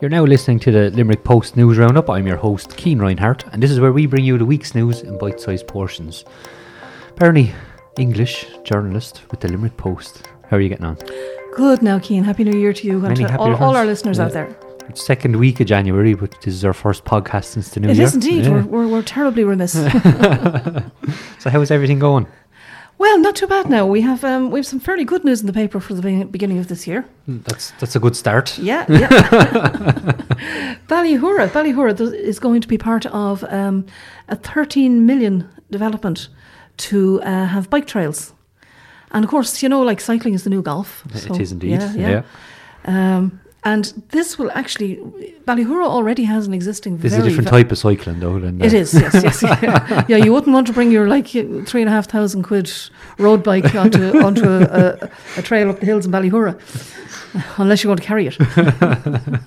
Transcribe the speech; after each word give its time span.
You're 0.00 0.10
now 0.10 0.24
listening 0.24 0.58
to 0.60 0.70
the 0.70 0.90
Limerick 0.90 1.24
Post 1.24 1.56
News 1.56 1.76
Roundup. 1.76 2.08
I'm 2.08 2.26
your 2.26 2.38
host, 2.38 2.78
Cian 2.78 3.00
Reinhardt, 3.00 3.44
and 3.52 3.62
this 3.62 3.70
is 3.70 3.80
where 3.80 3.92
we 3.92 4.06
bring 4.06 4.24
you 4.24 4.38
the 4.38 4.46
week's 4.46 4.74
news 4.74 5.02
in 5.02 5.18
bite 5.18 5.40
sized 5.40 5.66
portions. 5.66 6.24
Bernie, 7.16 7.52
English 7.98 8.46
journalist 8.64 9.20
with 9.30 9.40
the 9.40 9.48
Limerick 9.48 9.76
Post. 9.76 10.26
How 10.48 10.56
are 10.56 10.60
you 10.60 10.70
getting 10.70 10.86
on? 10.86 10.96
Good 11.54 11.82
now, 11.82 11.98
Cian. 11.98 12.24
Happy 12.24 12.44
New 12.44 12.58
Year 12.58 12.72
to 12.72 12.86
you 12.86 13.04
and 13.04 13.14
to 13.16 13.36
all, 13.38 13.54
all 13.56 13.76
our 13.76 13.84
listeners 13.84 14.16
Yeah. 14.18 14.24
out 14.24 14.32
there. 14.32 14.56
It's 14.88 15.04
second 15.04 15.36
week 15.36 15.60
of 15.60 15.66
January, 15.66 16.14
but 16.14 16.34
this 16.42 16.54
is 16.54 16.64
our 16.64 16.72
first 16.72 17.04
podcast 17.04 17.44
since 17.44 17.68
the 17.70 17.80
new 17.80 17.90
It 17.90 17.96
year. 17.96 18.06
is 18.06 18.14
indeed. 18.14 18.44
Yeah. 18.46 18.50
We're, 18.52 18.62
we're, 18.64 18.88
we're 18.88 19.02
terribly 19.02 19.44
remiss. 19.44 19.74
So, 21.38 21.48
how's 21.48 21.70
everything 21.70 21.98
going? 21.98 22.26
Well, 23.00 23.18
not 23.18 23.34
too 23.34 23.46
bad 23.46 23.70
now. 23.70 23.86
We 23.86 24.02
have 24.02 24.24
um, 24.24 24.50
we 24.50 24.58
have 24.58 24.66
some 24.66 24.78
fairly 24.78 25.04
good 25.06 25.24
news 25.24 25.40
in 25.40 25.46
the 25.46 25.54
paper 25.54 25.80
for 25.80 25.94
the 25.94 26.24
beginning 26.24 26.58
of 26.58 26.66
this 26.66 26.86
year. 26.86 27.06
That's 27.26 27.72
that's 27.80 27.96
a 27.96 27.98
good 27.98 28.14
start. 28.14 28.58
Yeah, 28.58 28.84
yeah. 28.90 29.08
Ballyhoura, 30.86 31.48
Ballyhoura 31.48 31.98
is 32.12 32.38
going 32.38 32.60
to 32.60 32.68
be 32.68 32.76
part 32.76 33.06
of 33.06 33.42
um, 33.44 33.86
a 34.28 34.36
13 34.36 35.06
million 35.06 35.48
development 35.70 36.28
to 36.76 37.22
uh, 37.22 37.46
have 37.46 37.70
bike 37.70 37.86
trails. 37.86 38.34
And 39.12 39.24
of 39.24 39.30
course, 39.30 39.62
you 39.62 39.70
know, 39.70 39.80
like 39.80 40.02
cycling 40.02 40.34
is 40.34 40.44
the 40.44 40.50
new 40.50 40.60
golf. 40.60 41.02
It 41.14 41.20
so, 41.20 41.40
is 41.40 41.52
indeed. 41.52 41.80
Yeah, 41.80 41.94
yeah. 41.94 42.22
Um, 42.84 43.40
and 43.62 43.84
this 44.08 44.38
will 44.38 44.50
actually, 44.52 44.96
Ballyhoura 45.46 45.84
already 45.84 46.24
has 46.24 46.46
an 46.46 46.54
existing. 46.54 46.96
This 46.96 47.12
is 47.12 47.18
a 47.18 47.22
different 47.22 47.50
va- 47.50 47.56
type 47.56 47.70
of 47.70 47.76
cycling, 47.76 48.18
though. 48.18 48.38
Than 48.38 48.62
It 48.62 48.72
uh, 48.72 48.78
yes, 48.78 48.94
yes. 48.94 49.42
Yeah. 49.42 50.04
yeah, 50.08 50.16
you 50.16 50.32
wouldn't 50.32 50.54
want 50.54 50.66
to 50.68 50.72
bring 50.72 50.90
your 50.90 51.06
like 51.06 51.28
three 51.28 51.82
and 51.82 51.88
a 51.88 51.90
half 51.90 52.08
thousand 52.08 52.44
quid 52.44 52.72
road 53.18 53.42
bike 53.42 53.74
onto 53.74 54.18
onto 54.24 54.48
a, 54.48 54.62
a, 54.62 55.10
a 55.36 55.42
trail 55.42 55.68
up 55.68 55.80
the 55.80 55.86
hills 55.86 56.06
in 56.06 56.12
Ballyhoura, 56.12 56.58
unless 57.58 57.84
you're 57.84 57.94
going 57.94 57.98
to 57.98 58.04
carry 58.04 58.28
it. 58.28 58.38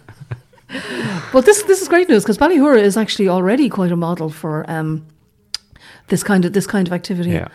but 1.33 1.45
this 1.45 1.63
this 1.63 1.81
is 1.81 1.87
great 1.87 2.07
news 2.07 2.21
because 2.23 2.37
Ballyhoura 2.37 2.79
is 2.79 2.97
actually 2.97 3.29
already 3.29 3.67
quite 3.67 3.91
a 3.91 3.97
model 3.97 4.29
for 4.29 4.63
um, 4.69 5.07
this 6.09 6.21
kind 6.21 6.45
of 6.45 6.53
this 6.53 6.67
kind 6.67 6.87
of 6.87 6.93
activity. 6.93 7.31
Yeah. 7.31 7.47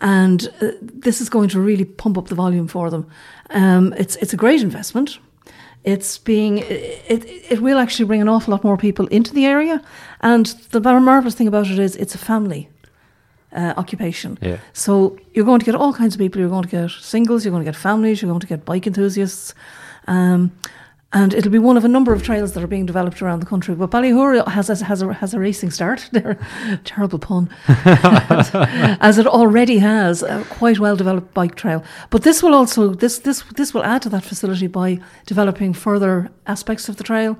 And 0.00 0.46
uh, 0.60 0.72
this 0.82 1.22
is 1.22 1.30
going 1.30 1.48
to 1.50 1.60
really 1.60 1.84
pump 1.86 2.18
up 2.18 2.28
the 2.28 2.34
volume 2.34 2.68
for 2.68 2.90
them. 2.90 3.06
Um, 3.48 3.94
it's 3.96 4.16
it's 4.16 4.34
a 4.34 4.36
great 4.36 4.60
investment. 4.60 5.18
It's 5.84 6.18
being 6.18 6.58
it, 6.58 7.24
it 7.50 7.60
will 7.60 7.78
actually 7.78 8.06
bring 8.06 8.20
an 8.20 8.28
awful 8.28 8.52
lot 8.52 8.62
more 8.62 8.76
people 8.76 9.06
into 9.08 9.32
the 9.34 9.46
area, 9.46 9.82
and 10.20 10.46
the 10.70 10.80
marvelous 10.80 11.34
thing 11.34 11.48
about 11.48 11.70
it 11.70 11.78
is 11.78 11.96
it's 11.96 12.14
a 12.14 12.18
family 12.18 12.68
uh, 13.52 13.74
occupation. 13.76 14.38
Yeah. 14.40 14.58
So 14.72 15.18
you're 15.34 15.44
going 15.44 15.60
to 15.60 15.66
get 15.66 15.74
all 15.74 15.92
kinds 15.92 16.14
of 16.14 16.20
people. 16.20 16.40
You're 16.40 16.50
going 16.50 16.64
to 16.64 16.68
get 16.68 16.90
singles. 16.90 17.44
You're 17.44 17.52
going 17.52 17.64
to 17.64 17.70
get 17.70 17.76
families. 17.76 18.22
You're 18.22 18.30
going 18.30 18.40
to 18.40 18.46
get 18.46 18.64
bike 18.64 18.86
enthusiasts, 18.86 19.54
um, 20.06 20.52
and 21.14 21.34
it'll 21.34 21.52
be 21.52 21.58
one 21.58 21.76
of 21.76 21.84
a 21.84 21.88
number 21.88 22.12
of 22.12 22.22
trails 22.22 22.52
that 22.52 22.62
are 22.62 22.68
being 22.68 22.86
developed 22.86 23.20
around 23.20 23.40
the 23.40 23.46
country. 23.46 23.74
But 23.74 23.90
Ballyhoura 23.90 24.48
has 24.48 24.70
a, 24.70 24.84
has 24.84 25.02
a 25.02 25.12
has 25.12 25.34
a 25.34 25.38
racing 25.38 25.70
start. 25.70 26.08
There, 26.22 26.36
terrible 26.84 27.18
pun, 27.18 27.48
as 27.68 29.18
it 29.18 29.26
already 29.26 29.78
has 29.78 30.22
a 30.22 30.44
quite 30.50 30.78
well 30.78 30.94
developed 30.94 31.32
bike 31.32 31.54
trail. 31.54 31.82
But 32.10 32.22
this 32.22 32.42
will 32.42 32.54
also 32.54 32.94
this 32.94 33.18
this 33.18 33.42
this 33.56 33.72
will 33.74 33.84
add 33.84 34.02
to 34.02 34.08
that 34.10 34.24
facility 34.24 34.66
by 34.66 35.00
developing 35.26 35.72
further 35.74 36.30
aspects 36.46 36.88
of 36.88 36.96
the 36.96 37.04
trail. 37.04 37.38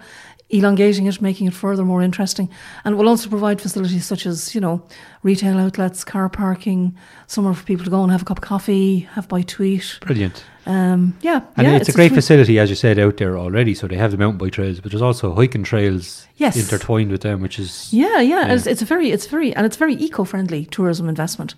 Elongating 0.51 1.07
it, 1.07 1.23
making 1.23 1.47
it 1.47 1.55
further 1.55 1.83
more 1.85 2.03
interesting, 2.03 2.51
and 2.85 2.99
will 2.99 3.09
also 3.09 3.31
provide 3.31 3.61
facilities 3.61 4.05
such 4.05 4.27
as 4.27 4.55
you 4.55 4.61
know 4.61 4.83
retail 5.23 5.59
outlets, 5.59 6.03
car 6.05 6.29
parking, 6.29 6.97
somewhere 7.27 7.55
for 7.55 7.65
people 7.65 7.85
to 7.85 7.91
go 7.91 8.03
and 8.03 8.11
have 8.11 8.23
a 8.23 8.25
cup 8.25 8.39
of 8.39 8.43
coffee, 8.45 9.01
have 9.13 9.29
by 9.29 9.43
tweet. 9.43 9.99
Brilliant. 10.01 10.45
Um, 10.65 11.17
yeah, 11.23 11.41
And 11.57 11.67
yeah, 11.67 11.77
it's, 11.77 11.89
a 11.89 11.93
great 11.93 12.09
sweet- 12.09 12.17
facility, 12.19 12.59
as 12.59 12.71
you 12.71 12.77
said, 12.77 12.99
out 12.99 13.17
there 13.17 13.37
already. 13.37 13.75
So 13.75 13.87
they 13.89 13.97
have 13.97 14.11
the 14.13 14.17
mountain 14.17 14.39
bike 14.39 14.53
trails, 14.53 14.81
but 14.81 14.91
there's 14.93 15.03
also 15.03 15.35
hiking 15.35 15.65
trails 15.65 16.27
Yes. 16.37 16.57
intertwined 16.57 17.11
with 17.11 17.21
them, 17.23 17.41
which 17.41 17.59
is 17.59 17.89
Yeah, 17.93 18.21
yeah, 18.21 18.47
Yeah. 18.47 18.55
It's, 18.55 18.67
it's 18.67 18.83
a 18.83 18.85
very, 18.85 19.11
it's 19.11 19.27
very, 19.27 19.55
and 19.55 19.67
it's 19.67 19.77
very 19.77 19.95
eco-friendly 19.95 20.67
tourism 20.67 21.09
investment. 21.09 21.55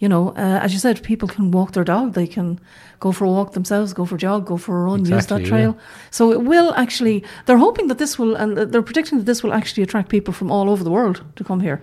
You 0.00 0.08
know, 0.08 0.28
uh, 0.30 0.60
as 0.62 0.72
you 0.72 0.78
said, 0.78 1.02
people 1.02 1.28
can 1.28 1.50
walk 1.50 1.72
their 1.72 1.82
dog. 1.84 2.14
They 2.14 2.26
can 2.28 2.60
go 3.00 3.10
for 3.10 3.24
a 3.24 3.28
walk 3.30 3.52
themselves, 3.52 3.92
go 3.92 4.04
for 4.04 4.14
a 4.14 4.18
jog, 4.18 4.46
go 4.46 4.56
for 4.56 4.80
a 4.80 4.84
run, 4.84 5.00
use 5.00 5.08
Exactly, 5.10 5.36
that 5.38 5.42
yeah. 5.42 5.48
trail. 5.48 5.78
So 6.12 6.30
it 6.32 6.42
will 6.42 6.72
actually. 6.74 7.24
They're 7.46 7.58
hoping 7.58 7.88
that 7.88 7.98
this 7.98 8.16
will, 8.18 8.36
and 8.36 8.56
they're 8.56 8.82
predicting 8.82 9.18
that 9.18 9.24
this 9.24 9.42
will 9.42 9.52
actually 9.52 9.82
attract 9.82 10.08
people 10.08 10.32
from 10.32 10.52
all 10.52 10.70
over 10.70 10.84
the 10.84 10.90
world 10.90 11.22
to 11.36 11.42
come 11.44 11.58
here, 11.60 11.80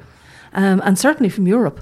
um, 0.55 0.81
and 0.83 0.97
certainly 0.97 1.29
from 1.29 1.47
Europe, 1.47 1.81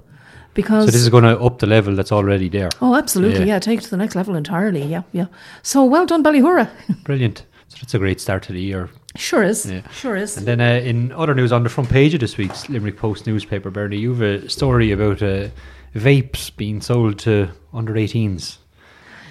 because 0.53 0.85
so 0.85 0.91
this 0.91 1.01
is 1.01 1.09
going 1.09 1.23
to 1.23 1.39
up 1.39 1.59
the 1.59 1.67
level 1.67 1.95
that's 1.95 2.11
already 2.11 2.49
there. 2.49 2.69
oh, 2.81 2.95
absolutely, 2.95 3.39
Yeah. 3.39 3.53
yeah. 3.55 3.59
take 3.59 3.79
it 3.79 3.83
to 3.83 3.89
the 3.89 3.97
next 3.97 4.15
level 4.15 4.35
entirely. 4.35 4.83
Yeah, 4.83 5.03
yeah. 5.13 5.27
So 5.61 5.83
well 5.85 6.05
done, 6.05 6.23
Ballyhoura. 6.23 6.67
Brilliant. 7.03 7.45
So 7.69 7.77
that's 7.81 7.93
a 7.95 7.99
great 7.99 8.19
start 8.21 8.43
to 8.43 8.53
the 8.53 8.61
year. 8.61 8.89
sure 9.15 9.43
is, 9.43 9.65
Yeah. 9.65 9.81
sure 9.91 10.15
is. 10.15 10.37
And 10.37 10.45
then 10.45 10.59
uh, 10.61 10.81
in 10.85 11.11
other 11.13 11.33
news, 11.33 11.51
on 11.51 11.63
the 11.63 11.69
front 11.69 11.89
page 11.89 12.13
of 12.13 12.19
this 12.19 12.37
week's 12.37 12.69
Limerick 12.69 12.97
Post 12.97 13.25
newspaper, 13.25 13.71
Bernie, 13.71 13.97
you 13.97 14.13
have 14.13 14.21
a 14.21 14.49
story 14.49 14.91
about 14.91 15.21
uh, 15.23 15.47
vapes 15.95 16.55
being 16.55 16.81
sold 16.81 17.17
to 17.19 17.49
under 17.73 17.93
18s, 17.93 18.57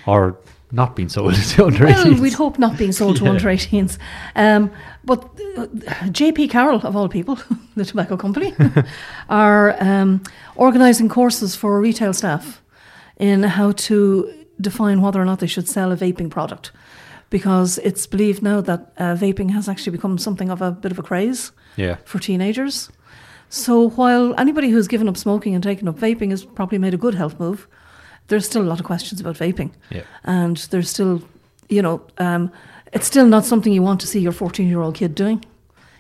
or 0.06 0.36
not 0.72 0.96
being 0.96 1.08
sold 1.10 1.34
to 1.34 1.66
under 1.66 1.84
Well, 1.84 2.20
we'd 2.20 2.32
hope 2.32 2.58
not 2.58 2.78
being 2.78 2.92
sold 2.92 3.16
to 3.18 3.24
Yeah. 3.24 3.30
under 3.30 3.48
18s. 3.48 3.98
Um, 4.34 4.70
but 5.04 5.22
uh, 5.58 5.66
JP 6.10 6.48
Carroll, 6.50 6.80
of 6.86 6.96
all 6.96 7.08
people, 7.08 7.38
the 7.76 7.84
tobacco 7.84 8.16
company, 8.16 8.54
are 9.28 9.76
um, 9.82 10.22
organising 10.56 11.08
courses 11.10 11.54
for 11.54 11.78
retail 11.80 12.12
staff 12.14 12.62
in 13.18 13.42
how 13.42 13.72
to 13.72 14.32
define 14.60 15.02
whether 15.02 15.20
or 15.20 15.24
not 15.26 15.40
they 15.40 15.46
should 15.46 15.68
sell 15.68 15.92
a 15.92 15.96
vaping 15.96 16.30
product. 16.30 16.72
Because 17.28 17.78
it's 17.78 18.06
believed 18.06 18.42
now 18.42 18.60
that 18.60 18.92
uh, 18.98 19.14
vaping 19.14 19.50
has 19.50 19.68
actually 19.68 19.92
become 19.92 20.18
something 20.18 20.50
of 20.50 20.60
a 20.62 20.70
bit 20.70 20.92
of 20.92 20.98
a 20.98 21.02
craze 21.02 21.52
yeah, 21.76 21.96
for 22.04 22.18
teenagers. 22.18 22.90
So 23.48 23.88
while 23.90 24.34
anybody 24.38 24.70
who's 24.70 24.88
given 24.88 25.08
up 25.08 25.16
smoking 25.16 25.54
and 25.54 25.62
taken 25.62 25.88
up 25.88 25.96
vaping 25.98 26.30
has 26.30 26.44
probably 26.44 26.78
made 26.78 26.94
a 26.94 26.98
good 26.98 27.14
health 27.14 27.38
move, 27.40 27.68
there's 28.28 28.46
still 28.46 28.62
a 28.62 28.68
lot 28.68 28.80
of 28.80 28.86
questions 28.86 29.20
about 29.20 29.36
vaping 29.36 29.70
yeah, 29.90 30.02
and 30.24 30.56
there's 30.70 30.88
still, 30.88 31.22
you 31.68 31.82
know, 31.82 32.00
um, 32.18 32.50
it's 32.92 33.06
still 33.06 33.26
not 33.26 33.44
something 33.44 33.72
you 33.72 33.82
want 33.82 34.00
to 34.00 34.06
see 34.06 34.20
your 34.20 34.32
14 34.32 34.68
year 34.68 34.80
old 34.80 34.94
kid 34.94 35.14
doing. 35.14 35.44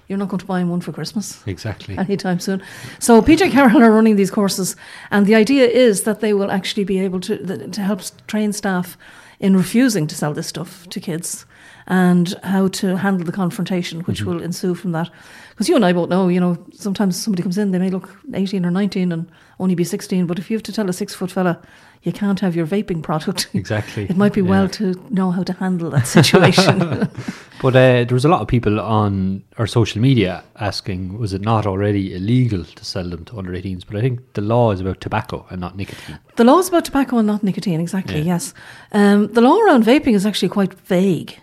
You're 0.08 0.18
not 0.18 0.28
going 0.28 0.40
to 0.40 0.46
buy 0.46 0.60
him 0.60 0.68
one 0.68 0.80
for 0.80 0.92
Christmas 0.92 1.42
exactly. 1.46 1.96
anytime 1.98 2.38
soon. 2.38 2.62
So 2.98 3.22
PJ 3.22 3.50
Carroll 3.50 3.82
are 3.82 3.92
running 3.92 4.16
these 4.16 4.30
courses, 4.30 4.76
and 5.10 5.26
the 5.26 5.34
idea 5.34 5.66
is 5.66 6.02
that 6.02 6.20
they 6.20 6.34
will 6.34 6.50
actually 6.50 6.84
be 6.84 6.98
able 6.98 7.20
to 7.20 7.68
to 7.68 7.80
help 7.80 8.02
train 8.26 8.52
staff 8.52 8.98
in 9.40 9.56
refusing 9.56 10.06
to 10.06 10.14
sell 10.14 10.34
this 10.34 10.46
stuff 10.46 10.86
to 10.88 11.00
kids 11.00 11.46
and 11.86 12.34
how 12.42 12.68
to 12.68 12.96
handle 12.96 13.24
the 13.26 13.32
confrontation 13.32 14.00
which 14.02 14.22
will 14.22 14.42
ensue 14.42 14.74
from 14.74 14.92
that. 14.92 15.10
Because 15.50 15.68
you 15.68 15.76
and 15.76 15.84
I 15.84 15.92
both 15.92 16.08
know, 16.08 16.28
you 16.28 16.40
know, 16.40 16.56
sometimes 16.72 17.20
somebody 17.22 17.42
comes 17.42 17.58
in, 17.58 17.70
they 17.72 17.78
may 17.78 17.90
look 17.90 18.08
18 18.34 18.64
or 18.64 18.70
19 18.70 19.12
and 19.12 19.30
only 19.60 19.74
be 19.74 19.84
16, 19.84 20.26
but 20.26 20.38
if 20.38 20.50
you 20.50 20.56
have 20.56 20.62
to 20.64 20.72
tell 20.72 20.88
a 20.88 20.92
six 20.92 21.14
foot 21.14 21.30
fella 21.30 21.60
you 22.04 22.10
can't 22.10 22.40
have 22.40 22.56
your 22.56 22.66
vaping 22.66 23.00
product, 23.00 23.46
Exactly. 23.54 24.04
it 24.10 24.16
might 24.16 24.32
be 24.32 24.40
Yeah. 24.40 24.48
well 24.50 24.68
to 24.70 24.94
know 25.10 25.30
how 25.30 25.44
to 25.44 25.52
handle 25.52 25.90
that 25.90 26.06
situation. 26.06 27.08
But 27.62 27.76
uh, 27.76 28.02
there 28.04 28.14
was 28.14 28.24
a 28.24 28.28
lot 28.28 28.40
of 28.40 28.48
people 28.48 28.80
on 28.80 29.44
our 29.56 29.68
social 29.68 30.00
media 30.02 30.42
asking, 30.58 31.16
was 31.16 31.32
it 31.32 31.42
not 31.42 31.64
already 31.64 32.12
illegal 32.12 32.64
to 32.64 32.84
sell 32.84 33.08
them 33.08 33.24
to 33.26 33.38
under 33.38 33.52
18s? 33.52 33.84
But 33.86 33.94
I 33.98 34.00
think 34.00 34.18
the 34.34 34.40
law 34.40 34.72
is 34.72 34.80
about 34.80 35.00
tobacco 35.00 35.46
and 35.48 35.60
not 35.60 35.76
nicotine. 35.76 36.18
the 36.34 36.42
law 36.42 36.58
is 36.58 36.68
about 36.68 36.84
tobacco 36.84 37.18
and 37.18 37.26
not 37.28 37.44
nicotine, 37.44 37.80
exactly, 37.80 38.18
Yeah. 38.18 38.24
yes. 38.34 38.52
Um, 38.90 39.28
the 39.32 39.40
law 39.40 39.56
around 39.60 39.84
vaping 39.84 40.14
is 40.14 40.26
actually 40.26 40.48
quite 40.48 40.74
vague. 40.88 41.38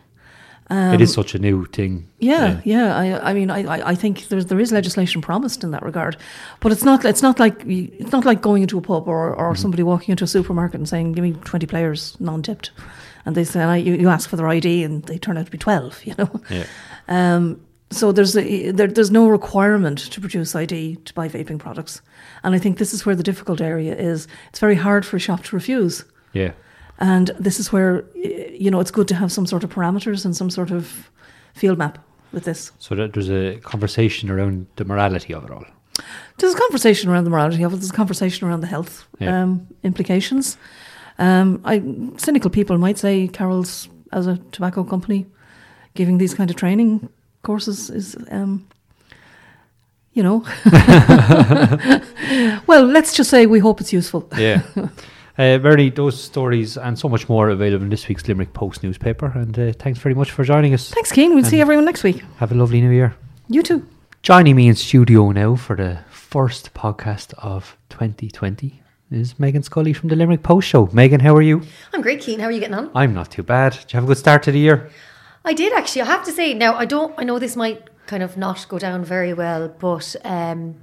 It 0.72 1.02
is 1.02 1.12
such 1.14 1.34
a 1.36 1.40
new 1.40 1.66
thing. 1.66 1.92
Um, 1.98 2.06
Yeah, 2.20 2.62
yeah. 2.64 2.96
I, 2.96 3.32
I 3.32 3.34
mean, 3.34 3.50
I, 3.50 3.90
I- 3.90 3.96
think 3.96 4.28
there's 4.28 4.46
there 4.46 4.60
is 4.60 4.72
legislation 4.72 5.22
promised 5.22 5.64
in 5.64 5.72
that 5.72 5.82
regard, 5.84 6.16
but 6.60 6.72
it's 6.72 6.84
not. 6.84 7.06
It's 7.06 7.22
not 7.24 7.40
like 7.40 7.64
it's 7.66 8.12
not 8.12 8.26
like 8.26 8.42
going 8.42 8.62
into 8.62 8.78
a 8.78 8.82
pub 8.82 9.08
or, 9.08 9.34
or 9.36 9.56
somebody 9.56 9.84
walking 9.84 10.12
into 10.12 10.24
a 10.24 10.28
supermarket 10.28 10.76
and 10.80 10.88
saying, 10.88 11.14
"Give 11.14 11.24
me 11.24 11.34
twenty 11.44 11.66
players 11.66 12.16
non-tipped," 12.20 12.72
and 13.26 13.36
they 13.36 13.44
say, 13.46 13.62
I, 13.64 13.78
you, 13.78 13.96
"You 13.96 14.10
ask 14.10 14.30
for 14.30 14.36
their 14.38 14.48
ID," 14.48 14.84
and 14.84 15.04
they 15.06 15.18
turn 15.18 15.38
out 15.38 15.46
to 15.46 15.52
be 15.52 15.58
twelve. 15.58 16.00
You 16.06 16.14
know. 16.18 16.42
Yeah. 16.50 16.66
Um, 17.08 17.62
so 17.92 18.12
there's 18.12 18.38
a, 18.38 18.72
there, 18.72 18.86
there's 18.88 19.10
no 19.10 19.28
requirement 19.28 19.98
to 20.12 20.22
produce 20.22 20.54
ID 20.56 20.98
to 21.06 21.14
buy 21.16 21.28
vaping 21.28 21.58
products, 21.58 22.02
and 22.44 22.54
I 22.54 22.60
think 22.60 22.78
this 22.78 22.94
is 22.94 23.04
where 23.06 23.16
the 23.16 23.24
difficult 23.24 23.60
area 23.62 23.96
is. 23.96 24.28
It's 24.50 24.60
very 24.60 24.76
hard 24.76 25.04
for 25.06 25.18
a 25.18 25.20
shop 25.20 25.44
to 25.46 25.56
refuse. 25.56 26.06
Yeah. 26.34 26.52
And 27.00 27.32
this 27.40 27.60
is 27.60 27.72
where, 27.72 28.04
you 28.16 28.70
know, 28.70 28.80
it's 28.82 28.92
good 28.92 29.08
to 29.08 29.16
have 29.16 29.32
some 29.32 29.46
sort 29.48 29.64
of 29.64 29.70
parameters 29.70 30.26
and 30.26 30.36
some 30.36 30.50
sort 30.50 30.72
of 30.72 31.10
field 31.54 31.78
map 31.78 31.98
with 32.32 32.44
this. 32.44 32.72
So 32.80 32.96
that 32.96 33.14
there's 33.14 33.30
a 33.32 33.58
conversation 33.62 34.30
around 34.30 34.68
the 34.76 34.86
morality 34.86 35.34
of 35.34 35.46
it 35.46 35.52
all. 35.52 35.66
There's 36.38 36.54
a 36.54 36.58
conversation 36.58 37.10
around 37.10 37.24
the 37.24 37.30
morality 37.30 37.64
of 37.64 37.74
it. 37.74 37.78
There's 37.78 37.90
a 37.90 37.94
conversation 37.94 38.48
around 38.48 38.62
the 38.62 38.68
health 38.68 39.08
Yeah. 39.20 39.44
um, 39.44 39.68
implications. 39.84 40.58
Um, 41.18 41.62
I, 41.66 41.82
cynical 42.18 42.50
people 42.50 42.78
might 42.78 42.98
say 42.98 43.28
Carroll's 43.28 43.90
as 44.12 44.28
a 44.28 44.38
tobacco 44.52 44.84
company, 44.84 45.26
giving 45.94 46.18
these 46.18 46.34
kind 46.34 46.50
of 46.50 46.56
training 46.56 47.10
courses 47.44 47.90
is, 47.90 48.16
um, 48.32 48.68
you 50.14 50.24
know, 50.24 50.44
well, 52.68 52.84
let's 52.86 53.14
just 53.14 53.30
say 53.30 53.46
we 53.46 53.60
hope 53.60 53.82
it's 53.82 53.94
useful. 53.94 54.28
Yeah. 54.38 54.62
Uh, 55.40 55.58
Bernie, 55.58 55.90
those 55.90 56.22
stories 56.22 56.76
and 56.78 57.00
so 57.00 57.08
much 57.08 57.30
more 57.30 57.48
available 57.50 57.86
in 57.86 57.90
this 57.90 58.06
week's 58.10 58.28
Limerick 58.28 58.52
Post 58.54 58.84
newspaper. 58.84 59.32
And 59.34 59.58
uh, 59.58 59.72
thanks 59.72 59.98
very 59.98 60.14
much 60.14 60.32
for 60.32 60.44
joining 60.44 60.74
us. 60.74 60.90
Thanks, 60.90 61.14
Cian. 61.14 61.34
We'll 61.34 61.46
see 61.46 61.56
And- 61.58 61.62
everyone 61.62 61.86
next 61.86 62.04
week. 62.04 62.22
Have 62.40 62.52
a 62.52 62.56
lovely 62.56 62.82
new 62.82 62.90
year. 62.92 63.16
You 63.48 63.64
too. 63.64 63.88
Joining 64.22 64.58
me 64.58 64.68
in 64.68 64.76
studio 64.76 65.32
now 65.32 65.56
for 65.56 65.78
the 65.78 66.00
first 66.12 66.74
podcast 66.74 67.34
of 67.38 67.78
2020 67.88 68.82
is 69.12 69.40
Megan 69.40 69.64
Scully 69.64 69.94
from 69.94 70.10
the 70.10 70.18
Limerick 70.18 70.44
Post 70.44 70.68
Show. 70.68 70.90
Megan, 70.92 71.22
how 71.22 71.34
are 71.38 71.42
you? 71.42 71.62
I'm 71.94 72.02
great, 72.02 72.22
Cian. 72.22 72.42
How 72.42 72.48
are 72.48 72.52
you 72.52 72.60
getting 72.60 72.76
on? 72.76 72.92
I'm 72.94 73.14
not 73.14 73.32
too 73.32 73.42
bad. 73.44 73.72
Did 73.72 73.94
you 73.94 73.98
have 73.98 74.04
a 74.04 74.08
good 74.08 74.18
start 74.18 74.44
to 74.44 74.52
the 74.52 74.60
year? 74.60 74.90
I 75.46 75.54
did 75.54 75.72
actually. 75.72 76.02
I 76.02 76.06
have 76.08 76.26
to 76.26 76.34
say 76.34 76.54
now. 76.54 76.76
I 76.76 76.84
don't. 76.84 77.14
I 77.18 77.24
know 77.24 77.40
this 77.40 77.56
might 77.56 77.82
kind 78.08 78.22
of 78.24 78.36
not 78.36 78.66
go 78.68 78.78
down 78.78 79.06
very 79.06 79.34
well, 79.34 79.70
but 79.70 80.18
um, 80.26 80.76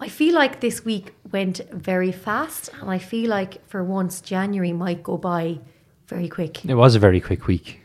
I 0.00 0.08
feel 0.08 0.34
like 0.34 0.60
this 0.60 0.84
week 0.84 1.14
went 1.32 1.60
very 1.72 2.12
fast, 2.12 2.70
and 2.80 2.90
I 2.90 2.98
feel 2.98 3.30
like 3.30 3.66
for 3.68 3.82
once 3.82 4.20
January 4.20 4.72
might 4.72 5.02
go 5.02 5.16
by 5.16 5.58
very 6.06 6.28
quick. 6.28 6.64
It 6.64 6.74
was 6.74 6.94
a 6.94 6.98
very 6.98 7.20
quick 7.20 7.46
week. 7.46 7.80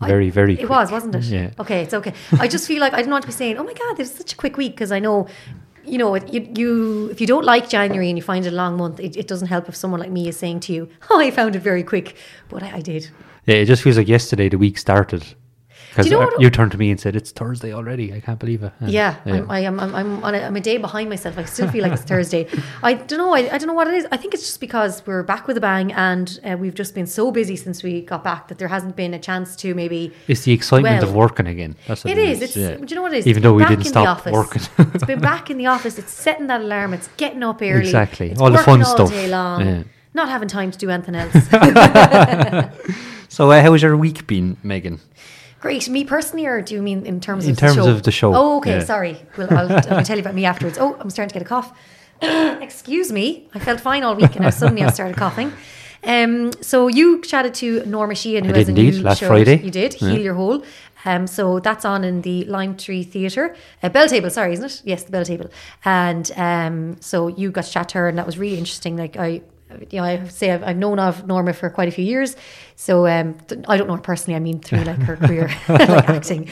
Very, 0.00 0.30
very 0.30 0.54
quick. 0.54 0.64
It 0.64 0.70
was, 0.70 0.92
wasn't 0.92 1.16
it? 1.16 1.24
Yeah. 1.24 1.50
Okay, 1.58 1.82
it's 1.82 1.92
okay. 1.92 2.12
I 2.38 2.46
just 2.46 2.68
feel 2.68 2.78
like 2.80 2.92
I 2.92 2.98
didn't 2.98 3.10
want 3.10 3.22
to 3.22 3.28
be 3.28 3.32
saying, 3.32 3.56
"Oh 3.58 3.64
my 3.64 3.72
God, 3.74 3.96
this 3.96 4.12
is 4.12 4.16
such 4.18 4.32
a 4.34 4.36
quick 4.36 4.56
week," 4.56 4.72
because 4.72 4.92
I 4.92 5.00
know, 5.00 5.26
you 5.84 5.98
know, 5.98 6.14
it- 6.14 6.32
you, 6.32 6.48
you 6.54 7.08
if 7.10 7.20
you 7.20 7.26
don't 7.26 7.44
like 7.44 7.68
January 7.68 8.08
and 8.08 8.16
you 8.16 8.22
find 8.22 8.46
it 8.46 8.52
a 8.52 8.56
long 8.56 8.76
month, 8.76 9.00
it, 9.00 9.16
it 9.16 9.26
doesn't 9.26 9.48
help 9.48 9.68
if 9.68 9.74
someone 9.74 9.98
like 9.98 10.12
me 10.12 10.28
is 10.28 10.36
saying 10.36 10.60
to 10.60 10.72
you, 10.72 10.88
"Oh, 11.10 11.18
I 11.18 11.32
found 11.32 11.56
it 11.56 11.62
very 11.62 11.82
quick," 11.82 12.14
but 12.48 12.62
I, 12.62 12.76
I 12.76 12.80
did. 12.80 13.10
Yeah, 13.46 13.56
it 13.56 13.64
just 13.64 13.82
feels 13.82 13.96
like 13.98 14.06
yesterday 14.06 14.48
the 14.48 14.58
week 14.58 14.78
started. 14.78 15.24
Because 15.98 16.12
you 16.12 16.16
know 16.20 16.30
you 16.38 16.48
turned 16.48 16.70
to 16.70 16.78
me 16.78 16.92
and 16.92 17.00
said, 17.00 17.16
It's 17.16 17.32
Thursday 17.32 17.72
already. 17.72 18.14
I 18.14 18.20
can't 18.20 18.38
believe 18.38 18.62
it. 18.62 18.72
And, 18.78 18.92
Yeah, 18.92 19.16
I'm, 19.26 19.50
I 19.50 19.60
am. 19.60 19.80
I'm, 19.80 19.92
I'm, 19.96 20.22
on 20.22 20.32
a, 20.32 20.38
I'm 20.42 20.54
a 20.54 20.60
day 20.60 20.76
behind 20.76 21.10
myself. 21.10 21.36
I 21.36 21.44
still 21.44 21.68
feel 21.68 21.82
like 21.82 21.90
it's 21.90 22.02
Thursday. 22.02 22.46
I 22.84 22.94
don't 22.94 23.18
know. 23.18 23.34
I, 23.34 23.52
I 23.52 23.58
don't 23.58 23.66
know 23.66 23.74
what 23.74 23.88
it 23.88 23.94
is. 23.94 24.06
I 24.12 24.16
think 24.16 24.32
it's 24.32 24.44
just 24.44 24.60
because 24.60 25.04
we're 25.06 25.24
back 25.24 25.48
with 25.48 25.56
a 25.56 25.60
bang, 25.60 25.92
and 25.92 26.38
uh, 26.44 26.56
we've 26.56 26.74
just 26.74 26.94
been 26.94 27.08
so 27.08 27.32
busy 27.32 27.56
since 27.56 27.82
we 27.82 28.02
got 28.02 28.22
back 28.22 28.46
that 28.46 28.58
there 28.58 28.68
hasn't 28.68 28.94
been 28.94 29.12
a 29.12 29.18
chance 29.18 29.56
to 29.56 29.74
maybe. 29.74 30.12
It's 30.28 30.42
the 30.42 30.52
excitement 30.52 31.00
Well, 31.00 31.08
of 31.10 31.16
working 31.16 31.48
again. 31.48 31.74
That's 31.88 32.04
what 32.04 32.12
It 32.12 32.18
is. 32.18 32.42
It's. 32.42 32.56
yeah. 32.56 32.76
Do 32.76 32.84
you 32.86 32.94
know 32.94 33.02
what 33.02 33.12
it 33.12 33.18
is? 33.18 33.26
Even 33.26 33.42
though 33.42 33.54
we 33.54 33.64
didn't 33.66 33.86
stop 33.86 34.24
working. 34.26 34.62
it's 34.78 35.04
been 35.04 35.20
back 35.20 35.50
in 35.50 35.58
the 35.58 35.66
office. 35.74 35.98
It's 35.98 36.12
setting 36.12 36.46
that 36.46 36.60
alarm. 36.60 36.94
It's 36.94 37.08
getting 37.16 37.42
up 37.42 37.60
early. 37.60 37.80
Exactly. 37.80 38.30
It's 38.30 38.40
All 38.40 38.52
the 38.52 38.58
fun 38.58 38.82
all 38.84 38.94
stuff. 38.94 39.10
day 39.10 39.26
long. 39.26 39.66
Yeah. 39.66 39.82
Not 40.14 40.28
having 40.28 40.48
time 40.48 40.70
to 40.70 40.78
do 40.78 40.90
anything 40.90 41.16
else. 41.16 41.34
So, 43.30 43.50
uh, 43.50 43.60
how 43.60 43.72
has 43.72 43.82
your 43.82 43.96
week 43.96 44.26
been, 44.26 44.56
Megan? 44.62 45.00
Great. 45.60 45.88
Me 45.88 46.04
personally, 46.04 46.46
or 46.46 46.62
do 46.62 46.74
you 46.74 46.82
mean 46.82 47.04
in 47.06 47.20
terms 47.20 47.44
In 47.46 47.52
of 47.52 47.58
terms 47.58 47.76
the 47.76 47.82
show? 47.82 47.90
of 47.90 48.02
the 48.04 48.10
show, 48.12 48.34
Oh, 48.34 48.56
okay. 48.58 48.78
yeah. 48.78 48.84
Sorry. 48.84 49.16
Well, 49.36 49.48
I'll, 49.50 49.72
I'll 49.72 50.04
tell 50.04 50.16
you 50.16 50.22
about 50.22 50.34
me 50.34 50.44
afterwards. 50.44 50.78
Oh, 50.78 50.96
I'm 51.00 51.10
starting 51.10 51.30
to 51.30 51.34
get 51.34 51.42
a 51.42 51.48
cough. 51.48 51.72
Excuse 52.22 53.10
me. 53.12 53.48
I 53.54 53.58
felt 53.58 53.80
fine 53.80 54.02
all 54.02 54.14
week, 54.14 54.34
and 54.36 54.40
now 54.42 54.50
suddenly 54.50 54.82
I 54.82 54.90
started 54.90 55.16
coughing. 55.16 55.52
Um, 56.04 56.52
so 56.60 56.86
you 56.86 57.20
chatted 57.22 57.54
to 57.54 57.84
Norma 57.86 58.14
Sheehan, 58.14 58.44
who 58.44 58.54
I 58.54 58.58
has 58.58 58.68
a 58.68 58.70
indeed, 58.70 58.94
new 58.94 59.02
last 59.02 59.18
show. 59.18 59.26
Friday. 59.28 59.58
You 59.60 59.70
did 59.70 60.00
Yeah. 60.00 60.10
heal 60.10 60.20
your 60.22 60.34
hole. 60.34 60.62
Um, 61.04 61.26
so 61.26 61.58
that's 61.60 61.84
on 61.84 62.04
in 62.04 62.22
the 62.22 62.44
Lime 62.44 62.76
Tree 62.76 63.02
Theatre, 63.04 63.56
uh, 63.82 63.88
Belltable. 63.88 64.30
Sorry, 64.30 64.52
isn't 64.52 64.64
it? 64.64 64.82
Yes, 64.84 65.04
the 65.04 65.12
Belltable. 65.16 65.50
And 65.84 66.30
um, 66.36 66.96
so 67.00 67.28
you 67.28 67.50
got 67.50 67.64
to 67.64 67.70
chat 67.70 67.88
to 67.90 67.98
her, 67.98 68.08
and 68.08 68.18
that 68.18 68.26
was 68.26 68.36
really 68.38 68.58
interesting. 68.58 68.96
Like 68.96 69.16
I, 69.16 69.42
you 69.90 70.00
know, 70.00 70.04
I 70.04 70.24
say 70.28 70.50
I've, 70.50 70.62
I've 70.62 70.76
known 70.76 70.98
of 70.98 71.26
Norma 71.26 71.52
for 71.52 71.70
quite 71.70 71.88
a 71.88 71.90
few 71.90 72.04
years. 72.04 72.36
So 72.76 73.06
um, 73.06 73.36
I 73.66 73.76
don't 73.76 73.88
know 73.88 73.96
her 73.96 74.02
personally. 74.02 74.36
I 74.36 74.40
mean, 74.40 74.60
through 74.60 74.84
like 74.84 74.98
her 74.98 75.16
career, 75.26 75.50
like 75.68 75.88
acting. 75.88 76.50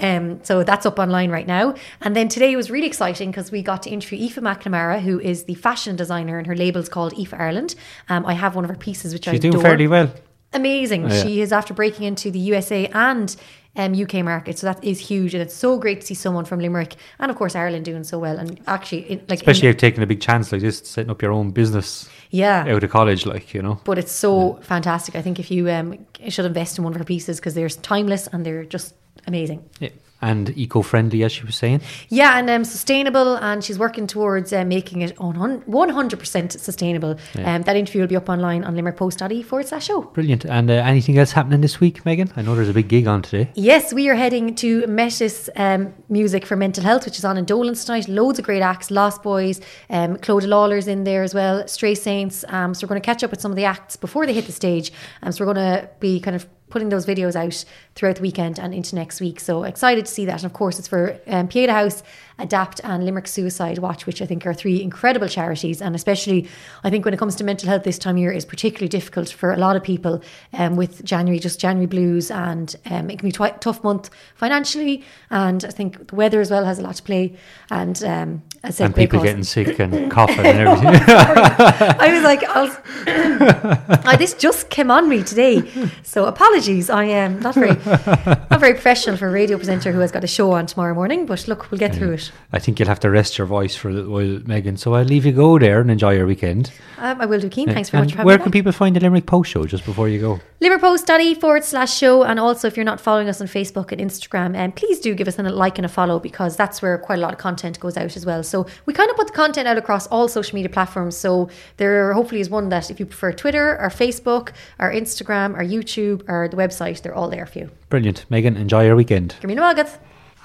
Um, 0.00 0.42
so 0.42 0.62
that's 0.64 0.86
up 0.86 0.98
online 0.98 1.30
right 1.30 1.46
now. 1.46 1.74
And 2.00 2.16
then 2.16 2.28
today 2.28 2.54
was 2.56 2.70
really 2.70 2.86
exciting 2.86 3.30
because 3.30 3.50
we 3.50 3.62
got 3.62 3.82
to 3.84 3.90
interview 3.90 4.18
Aoife 4.18 4.36
McNamara, 4.36 5.00
who 5.00 5.20
is 5.20 5.44
the 5.44 5.54
fashion 5.54 5.96
designer, 5.96 6.38
and 6.38 6.46
her 6.46 6.56
label's 6.56 6.88
called 6.88 7.12
Aoife 7.14 7.34
Ireland. 7.34 7.74
Um, 8.08 8.26
I 8.26 8.34
have 8.34 8.54
one 8.54 8.64
of 8.64 8.70
her 8.70 8.76
pieces, 8.76 9.12
which 9.12 9.28
I 9.28 9.32
She's 9.32 9.40
doing 9.40 9.60
fairly 9.60 9.86
well. 9.86 10.12
Amazing. 10.52 11.04
Oh, 11.04 11.08
yeah. 11.08 11.22
She 11.22 11.40
is 11.40 11.52
after 11.52 11.74
breaking 11.74 12.04
into 12.04 12.30
the 12.30 12.38
USA 12.38 12.86
and 12.86 13.34
um, 13.76 13.94
UK 13.94 14.24
market, 14.24 14.58
so 14.58 14.66
that 14.66 14.82
is 14.82 14.98
huge, 14.98 15.34
and 15.34 15.42
it's 15.42 15.54
so 15.54 15.78
great 15.78 16.00
to 16.00 16.06
see 16.06 16.14
someone 16.14 16.44
from 16.44 16.58
Limerick 16.58 16.96
and 17.18 17.30
of 17.30 17.36
course 17.36 17.54
Ireland 17.54 17.84
doing 17.84 18.02
so 18.02 18.18
well. 18.18 18.36
And 18.36 18.60
actually, 18.66 19.02
it, 19.02 19.28
like, 19.28 19.40
in- 19.40 19.48
Especially 19.48 19.68
if 19.68 19.76
taking 19.76 20.02
a 20.02 20.06
big 20.06 20.20
chance 20.20 20.50
like 20.50 20.62
this, 20.62 20.78
setting 20.78 21.10
up 21.10 21.22
your 21.22 21.32
own 21.32 21.50
business 21.50 22.08
yeah, 22.30 22.64
out 22.66 22.82
of 22.82 22.90
college, 22.90 23.24
like, 23.24 23.54
you 23.54 23.62
know. 23.62 23.80
but 23.84 23.98
it's 23.98 24.12
so 24.12 24.54
fantastic. 24.62 25.14
I 25.14 25.22
think 25.22 25.38
if 25.38 25.50
you 25.50 25.70
um, 25.70 26.06
should 26.28 26.46
invest 26.46 26.78
in 26.78 26.84
one 26.84 26.92
of 26.92 26.98
her 26.98 27.04
pieces 27.04 27.38
because 27.38 27.54
they're 27.54 27.68
timeless 27.68 28.26
and 28.26 28.44
they're 28.44 28.64
just 28.64 28.94
amazing. 29.26 29.68
Yeah. 29.78 29.90
And 30.20 30.50
eco 30.58 30.82
friendly, 30.82 31.22
as 31.22 31.30
she 31.30 31.44
was 31.44 31.54
saying. 31.54 31.80
Yeah, 32.08 32.38
and 32.38 32.50
um, 32.50 32.64
sustainable, 32.64 33.36
and 33.36 33.62
she's 33.62 33.78
working 33.78 34.08
towards 34.08 34.52
uh, 34.52 34.64
making 34.64 35.02
it 35.02 35.12
on 35.18 35.60
one 35.64 35.88
hundred 35.90 36.18
percent 36.18 36.52
sustainable. 36.52 37.16
Yeah. 37.36 37.54
Um, 37.54 37.62
that 37.62 37.76
interview 37.76 38.00
will 38.00 38.08
be 38.08 38.16
up 38.16 38.28
online 38.28 38.64
on 38.64 38.74
limerickpost.ie 38.74 39.44
forward 39.44 39.68
slash 39.68 39.86
show. 39.86 40.02
Brilliant. 40.02 40.44
And 40.44 40.70
uh, 40.70 40.74
anything 40.74 41.18
else 41.18 41.30
happening 41.30 41.60
this 41.60 41.78
week, 41.78 42.04
Megan? 42.04 42.32
I 42.34 42.42
know 42.42 42.56
there's 42.56 42.68
a 42.68 42.74
big 42.74 42.88
gig 42.88 43.06
on 43.06 43.22
today. 43.22 43.52
Yes, 43.54 43.92
we 43.94 44.08
are 44.08 44.16
heading 44.16 44.56
to 44.56 44.84
Metis 44.88 45.48
um, 45.54 45.94
Music 46.08 46.44
for 46.44 46.56
Mental 46.56 46.82
Health, 46.82 47.04
which 47.04 47.18
is 47.18 47.24
on 47.24 47.36
in 47.36 47.44
Dolan's 47.44 47.84
tonight. 47.84 48.08
Loads 48.08 48.40
of 48.40 48.44
great 48.44 48.62
acts, 48.62 48.90
Lost 48.90 49.22
Boys, 49.22 49.60
um, 49.88 50.16
Clodagh 50.16 50.48
Lawler's 50.48 50.88
in 50.88 51.04
there 51.04 51.22
as 51.22 51.32
well, 51.32 51.68
Stray 51.68 51.94
Saints. 51.94 52.44
Um, 52.48 52.74
so 52.74 52.84
we're 52.84 52.88
going 52.88 53.00
to 53.00 53.06
catch 53.06 53.22
up 53.22 53.30
with 53.30 53.40
some 53.40 53.52
of 53.52 53.56
the 53.56 53.66
acts 53.66 53.94
before 53.94 54.26
they 54.26 54.34
hit 54.34 54.46
the 54.46 54.52
stage. 54.52 54.90
Um, 55.22 55.30
so 55.30 55.44
we're 55.46 55.54
going 55.54 55.64
to 55.64 55.88
be 56.00 56.18
kind 56.18 56.34
of 56.34 56.48
putting 56.70 56.88
those 56.88 57.06
videos 57.06 57.36
out 57.36 57.64
throughout 57.94 58.16
the 58.16 58.22
weekend 58.22 58.58
and 58.58 58.74
into 58.74 58.94
next 58.94 59.20
week. 59.20 59.40
So 59.40 59.64
excited 59.64 60.06
to 60.06 60.12
see 60.12 60.24
that. 60.26 60.42
And 60.42 60.44
of 60.44 60.52
course, 60.52 60.78
it's 60.78 60.88
for 60.88 61.18
um, 61.26 61.48
Pieta 61.48 61.72
House, 61.72 62.02
Adapt, 62.38 62.80
and 62.84 63.04
Limerick 63.04 63.26
Suicide 63.26 63.78
Watch, 63.78 64.06
which 64.06 64.22
I 64.22 64.26
think 64.26 64.46
are 64.46 64.54
three 64.54 64.80
incredible 64.82 65.28
charities. 65.28 65.82
And 65.82 65.94
especially, 65.94 66.48
I 66.84 66.90
think 66.90 67.04
when 67.04 67.12
it 67.12 67.16
comes 67.16 67.34
to 67.36 67.44
mental 67.44 67.68
health 67.68 67.82
this 67.82 67.98
time 67.98 68.16
of 68.16 68.20
year 68.20 68.30
is 68.30 68.44
particularly 68.44 68.88
difficult 68.88 69.28
for 69.28 69.52
a 69.52 69.56
lot 69.56 69.76
of 69.76 69.82
people 69.82 70.22
um, 70.52 70.76
with 70.76 71.04
January, 71.04 71.38
just 71.38 71.60
January 71.60 71.86
blues. 71.86 72.30
And 72.30 72.74
um, 72.86 73.10
it 73.10 73.18
can 73.18 73.28
be 73.28 73.34
a 73.38 73.50
tough 73.58 73.82
month 73.82 74.10
financially. 74.34 75.04
And 75.30 75.64
I 75.64 75.70
think 75.70 76.08
the 76.08 76.14
weather 76.14 76.40
as 76.40 76.50
well 76.50 76.64
has 76.64 76.78
a 76.78 76.82
lot 76.82 76.96
to 76.96 77.02
play. 77.02 77.36
And 77.70 78.02
um, 78.04 78.42
as 78.62 78.74
I 78.74 78.78
said, 78.78 78.84
And 78.86 78.94
people 78.94 79.22
getting 79.22 79.44
sick 79.44 79.78
and 79.78 80.10
coughing 80.10 80.44
and 80.44 80.68
everything. 80.68 80.88
I 81.08 82.12
was 82.12 82.22
like, 82.22 82.42
I, 82.46 84.16
this 84.18 84.34
just 84.34 84.70
came 84.70 84.90
on 84.90 85.08
me 85.08 85.22
today, 85.22 85.62
so 86.02 86.26
apologies. 86.26 86.90
I 86.90 87.04
am 87.04 87.40
not 87.40 87.54
very, 87.54 87.70
not 87.70 88.60
very 88.60 88.72
professional 88.72 89.16
for 89.16 89.28
a 89.28 89.30
radio 89.30 89.56
presenter 89.56 89.92
who 89.92 90.00
has 90.00 90.10
got 90.10 90.24
a 90.24 90.26
show 90.26 90.52
on 90.52 90.66
tomorrow 90.66 90.94
morning. 90.94 91.26
But 91.26 91.46
look, 91.46 91.70
we'll 91.70 91.78
get 91.78 91.94
through 91.94 92.12
it. 92.14 92.27
I 92.52 92.58
think 92.58 92.78
you'll 92.78 92.88
have 92.88 93.00
to 93.00 93.10
rest 93.10 93.36
your 93.36 93.46
voice 93.46 93.74
for 93.76 93.88
a 93.88 93.92
little 93.92 94.12
while, 94.12 94.40
Megan. 94.46 94.76
So 94.76 94.94
I'll 94.94 95.04
leave 95.04 95.26
you 95.26 95.32
go 95.32 95.58
there 95.58 95.80
and 95.80 95.90
enjoy 95.90 96.14
your 96.14 96.26
weekend. 96.26 96.72
Um, 96.96 97.20
I 97.20 97.26
will 97.26 97.40
do. 97.40 97.50
Cian. 97.50 97.66
Thanks 97.72 97.90
very 97.90 98.00
And 98.02 98.06
much 98.06 98.12
for 98.12 98.16
having 98.18 98.26
Where 98.26 98.38
me. 98.38 98.42
can 98.44 98.52
people 98.52 98.72
find 98.72 98.96
the 98.96 99.00
Limerick 99.00 99.26
Post 99.26 99.50
Show 99.50 99.64
just 99.66 99.84
before 99.84 100.08
you 100.08 100.20
go? 100.20 100.40
limerickpost.ie 100.60 101.34
forward 101.34 101.62
slash 101.64 101.96
show. 101.96 102.24
And 102.24 102.40
also, 102.40 102.66
if 102.66 102.76
you're 102.76 102.84
not 102.84 103.00
following 103.00 103.28
us 103.28 103.40
on 103.40 103.46
Facebook 103.46 103.92
and 103.92 104.00
Instagram, 104.00 104.58
um, 104.58 104.72
please 104.72 104.98
do 104.98 105.14
give 105.14 105.28
us 105.28 105.38
a 105.38 105.42
like 105.42 105.78
and 105.78 105.84
a 105.86 105.88
follow 105.88 106.18
because 106.18 106.56
that's 106.56 106.82
where 106.82 106.98
quite 106.98 107.18
a 107.18 107.22
lot 107.22 107.32
of 107.32 107.38
content 107.38 107.78
goes 107.78 107.96
out 107.96 108.16
as 108.16 108.26
well. 108.26 108.42
So 108.42 108.66
we 108.86 108.92
kind 108.92 109.10
of 109.10 109.16
put 109.16 109.28
the 109.28 109.32
content 109.34 109.68
out 109.68 109.78
across 109.78 110.06
all 110.08 110.26
social 110.26 110.56
media 110.56 110.68
platforms. 110.70 111.16
So 111.16 111.48
there 111.76 112.12
hopefully 112.12 112.40
is 112.40 112.50
one 112.50 112.70
that 112.70 112.90
if 112.90 112.98
you 112.98 113.06
prefer 113.06 113.32
Twitter 113.32 113.78
or 113.78 113.88
Facebook 113.88 114.50
or 114.78 114.90
Instagram 114.92 115.54
or 115.56 115.62
YouTube 115.62 116.28
or 116.28 116.48
the 116.48 116.56
website, 116.56 117.02
they're 117.02 117.14
all 117.14 117.28
there 117.28 117.46
for 117.46 117.58
you. 117.60 117.70
Brilliant. 117.90 118.24
Megan, 118.30 118.56
enjoy 118.56 118.84
your 118.86 118.96
weekend. 118.96 119.36
Give 119.40 119.48
me 119.48 119.54
no. 119.54 119.68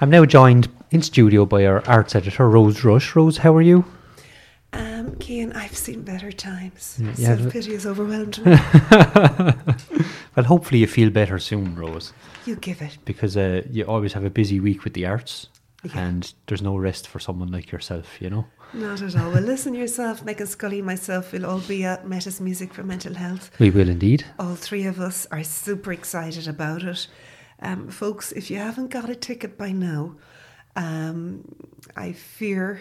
I'm 0.00 0.10
now 0.10 0.24
joined 0.24 0.68
in 0.94 1.02
studio 1.02 1.44
by 1.44 1.66
our 1.66 1.82
arts 1.88 2.14
editor, 2.14 2.48
Rose 2.48 2.84
Rush. 2.84 3.16
Rose, 3.16 3.38
how 3.38 3.54
are 3.56 3.62
you? 3.62 3.84
Um, 4.72 5.18
Cian, 5.20 5.52
I've 5.52 5.76
seen 5.76 6.02
better 6.02 6.32
times. 6.32 6.98
Yeah, 7.02 7.36
Self 7.36 7.52
pity 7.52 7.72
has 7.72 7.84
overwhelmed 7.86 8.44
me. 8.44 8.56
Well, 10.36 10.46
hopefully 10.46 10.80
you 10.80 10.88
feel 10.88 11.10
better 11.10 11.38
soon, 11.38 11.76
Rose, 11.76 12.12
you 12.44 12.56
give 12.56 12.82
it. 12.82 12.98
because 13.04 13.36
uh, 13.36 13.62
you 13.70 13.84
always 13.84 14.14
have 14.14 14.24
a 14.24 14.30
busy 14.30 14.58
week 14.58 14.82
with 14.82 14.94
the 14.94 15.06
arts 15.06 15.46
Yeah. 15.84 15.92
and 16.06 16.34
there's 16.48 16.60
no 16.60 16.76
rest 16.76 17.06
for 17.06 17.20
someone 17.20 17.52
like 17.52 17.70
yourself, 17.70 18.20
you 18.20 18.30
know? 18.30 18.44
Not 18.72 19.00
at 19.00 19.14
all. 19.16 19.30
Well, 19.30 19.42
listen 19.44 19.74
yourself, 19.76 20.24
Megan 20.24 20.48
Scully, 20.48 20.82
myself, 20.82 21.30
we'll 21.32 21.46
all 21.46 21.60
be 21.60 21.84
at 21.84 22.08
Metis 22.08 22.40
Music 22.40 22.74
for 22.74 22.82
Mental 22.82 23.14
Health. 23.14 23.52
We 23.60 23.70
will 23.70 23.88
indeed. 23.88 24.24
All 24.40 24.56
three 24.56 24.86
of 24.86 24.98
us 24.98 25.24
are 25.30 25.44
super 25.44 25.92
excited 25.92 26.48
about 26.48 26.82
it. 26.82 27.06
Um, 27.62 27.88
folks, 27.88 28.32
if 28.32 28.50
you 28.50 28.56
haven't 28.58 28.90
got 28.90 29.08
a 29.08 29.14
ticket 29.14 29.56
by 29.56 29.70
now, 29.70 30.16
um, 30.76 31.44
I 31.96 32.12
fear, 32.12 32.80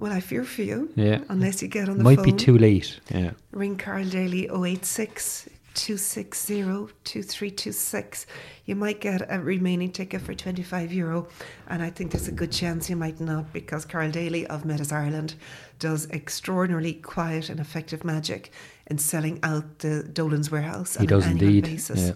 well, 0.00 0.12
I 0.12 0.20
fear 0.20 0.44
for 0.44 0.62
you. 0.62 0.90
Yeah. 0.96 1.20
Unless 1.28 1.62
you 1.62 1.68
get 1.68 1.88
on 1.88 1.98
the 1.98 2.04
Might 2.04 2.16
phone. 2.16 2.26
Might 2.26 2.36
be 2.38 2.44
too 2.44 2.58
late. 2.58 3.00
Yeah. 3.10 3.32
Ring 3.52 3.76
Carl 3.76 4.04
Daly 4.04 4.48
086 4.52 5.48
260 5.74 6.62
2326. 7.04 8.26
You 8.66 8.76
might 8.76 9.00
get 9.00 9.22
a 9.32 9.40
remaining 9.40 9.90
ticket 9.90 10.20
for 10.20 10.34
25 10.34 10.92
euro, 10.92 11.28
and 11.68 11.82
I 11.82 11.88
think 11.90 12.10
there's 12.12 12.28
a 12.28 12.32
good 12.32 12.52
chance 12.52 12.90
you 12.90 12.96
might 12.96 13.20
not 13.20 13.52
because 13.52 13.84
Carl 13.84 14.10
Daly 14.10 14.46
of 14.48 14.64
Metas 14.64 14.92
Ireland 14.92 15.34
does 15.78 16.08
extraordinarily 16.10 16.92
quiet 16.94 17.48
and 17.48 17.58
effective 17.58 18.04
magic 18.04 18.52
in 18.88 18.98
selling 18.98 19.40
out 19.42 19.78
the 19.80 20.02
Dolan's 20.12 20.50
warehouse 20.50 20.94
He 20.96 21.00
on 21.00 21.06
does 21.06 21.24
an 21.24 21.32
annual 21.32 21.48
indeed. 21.48 21.64
basis. 21.64 22.08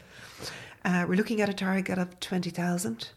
Yeah. 0.85 1.03
Uh, 1.03 1.07
we're 1.09 1.17
looking 1.17 1.41
at 1.41 1.49
a 1.49 1.55
target 1.55 1.99
of 1.99 2.21
20,000 2.21 3.09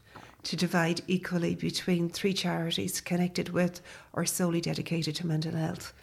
to 0.43 0.55
divide 0.55 1.01
equally 1.08 1.55
between 1.55 2.10
three 2.10 2.34
charities 2.34 3.01
connected 3.01 3.50
with 3.50 3.81
or 4.13 4.25
solely 4.25 4.62
dedicated 4.62 5.15
to 5.15 5.27
mental 5.27 5.53
health. 5.55 5.93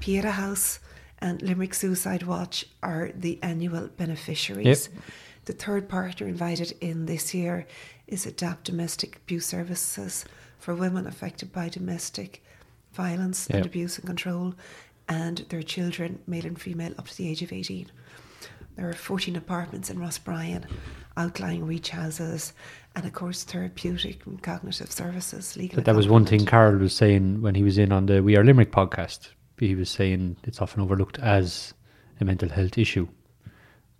Pieta 0.00 0.32
House, 0.32 0.78
and 1.22 1.40
Limerick 1.40 1.72
Suicide 1.72 2.24
Watch 2.24 2.64
are 2.82 3.10
the 3.14 3.38
annual 3.42 3.88
beneficiaries. 3.88 4.88
Yep. 4.92 5.02
The 5.44 5.52
third 5.52 5.88
partner 5.88 6.26
invited 6.26 6.74
in 6.80 7.06
this 7.06 7.32
year 7.32 7.66
is 8.06 8.26
Adapt 8.26 8.64
Domestic 8.64 9.16
Abuse 9.16 9.46
Services 9.46 10.24
for 10.58 10.74
women 10.74 11.06
affected 11.06 11.52
by 11.52 11.68
domestic 11.68 12.42
violence 12.92 13.48
and 13.48 13.64
abuse 13.64 13.98
and 13.98 14.06
control, 14.06 14.54
and 15.08 15.38
their 15.48 15.62
children, 15.62 16.18
male 16.26 16.46
and 16.46 16.60
female, 16.60 16.92
up 16.98 17.08
to 17.08 17.16
the 17.16 17.28
age 17.28 17.42
of 17.42 17.52
18. 17.52 17.90
There 18.76 18.88
are 18.88 18.92
14 18.92 19.36
apartments 19.36 19.90
in 19.90 19.98
Rossbryan, 19.98 20.64
outlying 21.16 21.66
reach 21.66 21.90
houses, 21.90 22.52
and 22.94 23.04
of 23.04 23.12
course, 23.12 23.44
therapeutic 23.44 24.24
and 24.26 24.42
cognitive 24.42 24.90
services. 24.90 25.56
Legal 25.56 25.76
But 25.76 25.84
that 25.86 25.94
was 25.96 26.08
one 26.08 26.24
thing. 26.26 26.46
Carol 26.46 26.78
was 26.78 26.94
saying 26.94 27.42
when 27.42 27.54
he 27.54 27.62
was 27.62 27.78
in 27.78 27.92
on 27.92 28.06
the 28.06 28.22
We 28.22 28.36
Are 28.36 28.44
Limerick 28.44 28.72
podcast. 28.72 29.30
He 29.58 29.74
was 29.74 29.90
saying 29.90 30.36
it's 30.44 30.60
often 30.60 30.82
overlooked 30.82 31.18
as 31.18 31.74
a 32.20 32.24
mental 32.24 32.48
health 32.48 32.76
issue, 32.78 33.08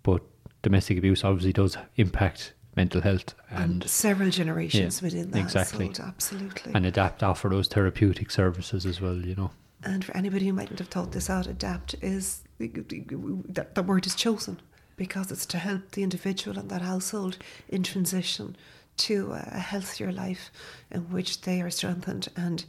but 0.02 0.22
domestic 0.62 0.98
abuse 0.98 1.24
obviously 1.24 1.52
does 1.52 1.76
impact 1.96 2.54
mental 2.74 3.00
health 3.02 3.34
and 3.50 3.82
and 3.82 3.90
several 3.90 4.30
generations 4.30 5.00
Yeah, 5.02 5.06
within 5.06 5.30
that 5.32 5.40
exactly. 5.40 5.88
household, 5.88 6.08
absolutely. 6.08 6.72
and 6.74 6.86
adapt 6.86 7.22
offer 7.22 7.48
those 7.50 7.68
therapeutic 7.68 8.30
services 8.30 8.86
as 8.86 9.00
well. 9.00 9.16
You 9.16 9.34
know, 9.34 9.50
And 9.84 10.04
for 10.04 10.16
anybody 10.16 10.46
who 10.46 10.52
mightn't 10.54 10.78
have 10.78 10.88
thought 10.88 11.12
this 11.12 11.28
out, 11.28 11.46
adapt 11.46 11.94
is 12.00 12.42
that 12.58 13.74
the 13.74 13.82
word 13.82 14.06
is 14.06 14.14
chosen 14.14 14.60
because 14.96 15.30
it's 15.32 15.46
to 15.46 15.58
help 15.58 15.92
the 15.92 16.02
individual 16.02 16.58
and 16.58 16.68
that 16.70 16.82
household 16.82 17.38
in 17.68 17.82
transition 17.82 18.56
to 18.98 19.32
a 19.32 19.58
healthier 19.58 20.12
life 20.12 20.50
in 20.90 21.00
which 21.10 21.40
they 21.42 21.60
are 21.62 21.70
strengthened 21.70 22.28
and 22.36 22.64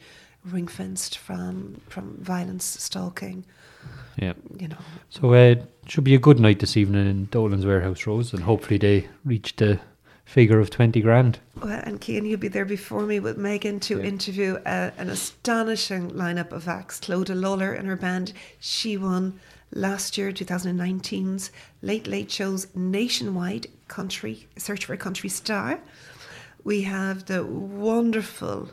ring 0.45 0.67
fenced 0.67 1.17
from 1.17 1.81
from 1.89 2.17
violence, 2.19 2.65
stalking, 2.65 3.45
yeah. 4.17 4.33
you 4.57 4.67
know. 4.67 4.77
So 5.09 5.33
uh, 5.33 5.37
it 5.37 5.65
should 5.87 6.03
be 6.03 6.15
a 6.15 6.19
good 6.19 6.39
night 6.39 6.59
this 6.59 6.77
evening 6.77 7.07
in 7.07 7.25
Dolan's 7.25 7.65
Warehouse 7.65 8.05
Rose, 8.07 8.33
and 8.33 8.43
hopefully 8.43 8.77
they 8.77 9.07
reach 9.25 9.55
the 9.55 9.79
figure 10.25 10.59
of 10.59 10.69
twenty 10.69 11.01
grand. 11.01 11.39
Well, 11.61 11.81
and 11.83 12.03
Cian, 12.03 12.25
you'll 12.25 12.39
be 12.39 12.47
there 12.47 12.65
before 12.65 13.03
me 13.05 13.19
with 13.19 13.37
Megan 13.37 13.79
to 13.81 13.97
Yeah. 13.99 14.05
interview 14.05 14.55
uh, 14.65 14.91
an 14.97 15.09
astonishing 15.09 16.11
lineup 16.11 16.51
of 16.51 16.67
acts. 16.67 16.99
Clodagh 16.99 17.39
Lawler 17.39 17.73
and 17.73 17.87
her 17.87 17.97
band, 17.97 18.33
she 18.59 18.97
won 18.97 19.39
last 19.73 20.17
year, 20.17 20.31
2019's 20.31 21.51
Late 21.81 22.07
Late 22.07 22.31
Show's 22.31 22.67
nationwide 22.75 23.67
country 23.87 24.47
search 24.57 24.85
for 24.85 24.93
a 24.93 24.97
country 24.97 25.29
star. 25.29 25.79
We 26.63 26.83
have 26.83 27.25
the 27.25 27.45
wonderful 27.45 28.69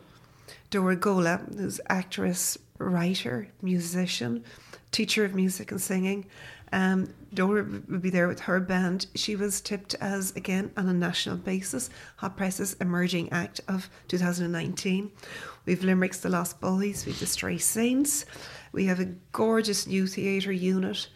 Dora 0.71 0.97
Gola, 0.97 1.41
who's 1.57 1.81
actress, 1.89 2.57
writer, 2.79 3.49
musician, 3.61 4.45
teacher 4.93 5.25
of 5.25 5.35
music 5.35 5.71
and 5.71 5.81
singing. 5.81 6.27
Um, 6.73 7.13
Dora 7.35 7.65
will 7.89 7.99
be 7.99 8.11
there 8.11 8.29
with 8.29 8.41
her 8.41 8.61
band. 8.61 9.07
She 9.17 9.35
was 9.35 9.61
tipped 9.61 9.95
as, 10.01 10.31
again, 10.37 10.71
on 10.77 10.89
a 10.89 10.93
national 10.93 11.37
basis, 11.37 11.91
Hot 12.17 12.37
Press's 12.37 12.75
Emerging 12.75 13.33
Act 13.33 13.61
of 13.67 13.91
2019. 14.07 15.11
We've 15.65 15.83
Limerick's 15.83 16.21
The 16.21 16.29
Lost 16.29 16.61
Boys, 16.61 17.05
we've 17.07 17.19
The 17.19 17.27
Stray 17.27 17.59
Saints. 17.59 18.25
We 18.73 18.87
have 18.87 19.01
a 19.01 19.15
gorgeous 19.33 19.87
new 19.87 20.07
theatre 20.07 20.53
unit 20.53 21.09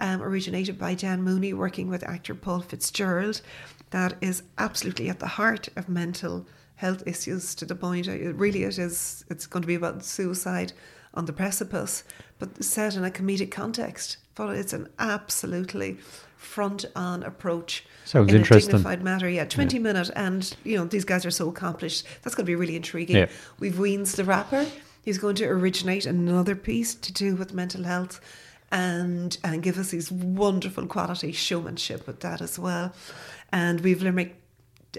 um, 0.00 0.22
originated 0.22 0.78
by 0.78 0.94
Dan 0.94 1.22
Mooney, 1.22 1.54
working 1.54 1.88
with 1.88 2.02
actor 2.02 2.34
Paul 2.34 2.60
Fitzgerald, 2.60 3.40
that 3.90 4.14
is 4.20 4.42
absolutely 4.58 5.08
at 5.08 5.20
the 5.20 5.26
heart 5.26 5.68
of 5.76 5.88
mental 5.88 6.46
health 6.76 7.02
issues 7.06 7.54
to 7.54 7.64
the 7.64 7.76
point 7.76 8.08
uh, 8.08 8.12
it 8.12 8.34
really 8.34 8.64
it 8.64 8.76
is 8.76 9.24
it's 9.30 9.46
going 9.46 9.60
to 9.60 9.66
be 9.68 9.76
about 9.76 10.04
suicide 10.04 10.72
on 11.14 11.26
the 11.26 11.32
precipice 11.32 12.02
but 12.40 12.64
set 12.64 12.96
in 12.96 13.04
a 13.04 13.10
comedic 13.10 13.52
context. 13.52 14.16
But 14.34 14.56
it's 14.56 14.72
an 14.72 14.88
absolutely 14.98 15.98
front 16.36 16.86
on 16.96 17.22
approach 17.22 17.84
Sounds 18.04 18.30
in 18.30 18.40
interesting. 18.40 18.74
a 18.74 18.78
dignified 18.78 19.04
matter. 19.04 19.28
Yeah 19.28 19.44
20 19.44 19.78
minute 19.78 20.10
and 20.16 20.56
you 20.64 20.76
know 20.76 20.86
these 20.86 21.04
guys 21.04 21.24
are 21.24 21.30
so 21.30 21.48
accomplished. 21.48 22.04
That's 22.22 22.34
going 22.34 22.46
to 22.46 22.50
be 22.50 22.56
really 22.56 22.74
intriguing. 22.74 23.16
Yeah. 23.16 23.28
we've 23.60 23.74
Weens 23.74 24.16
the 24.16 24.24
rapper 24.24 24.66
he's 25.02 25.18
going 25.18 25.34
to 25.36 25.46
originate 25.46 26.06
another 26.06 26.56
piece 26.56 26.94
to 26.94 27.12
do 27.12 27.36
with 27.36 27.52
mental 27.52 27.84
health 27.84 28.20
and 28.70 29.36
and 29.44 29.62
give 29.62 29.78
us 29.78 29.90
these 29.90 30.10
wonderful 30.10 30.86
quality 30.86 31.32
showmanship 31.32 32.06
with 32.06 32.20
that 32.20 32.40
as 32.40 32.58
well 32.58 32.92
and 33.52 33.80
we've 33.80 34.02
Limerick 34.02 34.36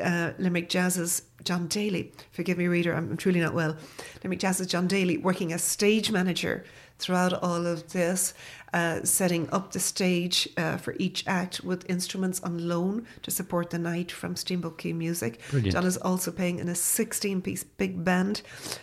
uh, 0.01 0.31
Limerick 0.39 0.69
Jazz's 0.69 1.23
John 1.43 1.67
Daly. 1.67 2.11
Forgive 2.31 2.57
me, 2.57 2.67
reader, 2.67 2.93
I'm, 2.93 3.11
I'm 3.11 3.17
truly 3.17 3.39
not 3.39 3.53
well. 3.53 3.75
Limerick 4.23 4.39
Jazz's 4.39 4.67
John 4.67 4.87
Daly 4.87 5.17
working 5.17 5.53
as 5.53 5.63
stage 5.63 6.11
manager 6.11 6.63
throughout 6.99 7.33
all 7.43 7.65
of 7.65 7.91
this, 7.91 8.33
uh, 8.73 9.03
setting 9.03 9.49
up 9.51 9.71
the 9.71 9.79
stage 9.79 10.47
uh, 10.57 10.77
for 10.77 10.95
each 10.97 11.23
act 11.27 11.63
with 11.63 11.89
instruments 11.89 12.39
on 12.41 12.67
loan 12.67 13.05
to 13.21 13.29
support 13.29 13.69
the 13.69 13.79
night 13.79 14.11
from 14.11 14.35
Steamboat 14.35 14.77
Key 14.77 14.93
Music. 14.93 15.39
Brilliant. 15.51 15.73
John 15.73 15.85
is 15.85 15.97
also 15.97 16.31
playing 16.31 16.59
in 16.59 16.69
a 16.69 16.75
16 16.75 17.41
piece 17.41 17.63
big 17.63 18.03
band 18.03 18.41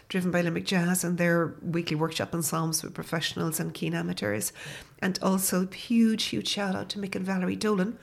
driven 0.09 0.31
by 0.31 0.43
Limerick 0.43 0.67
Jazz 0.67 1.03
and 1.03 1.19
their 1.19 1.55
weekly 1.63 1.97
workshop 1.97 2.35
ensembles 2.35 2.83
with 2.83 2.95
professionals 2.95 3.59
and 3.59 3.75
keen 3.75 3.95
amateurs. 3.95 4.53
And 5.01 5.19
also, 5.23 5.67
huge, 5.67 6.25
huge 6.25 6.49
shout 6.49 6.77
out 6.77 6.89
to 6.91 6.99
Mick 6.99 7.15
and 7.15 7.25
Valerie 7.25 7.57
Dolan, 7.57 7.99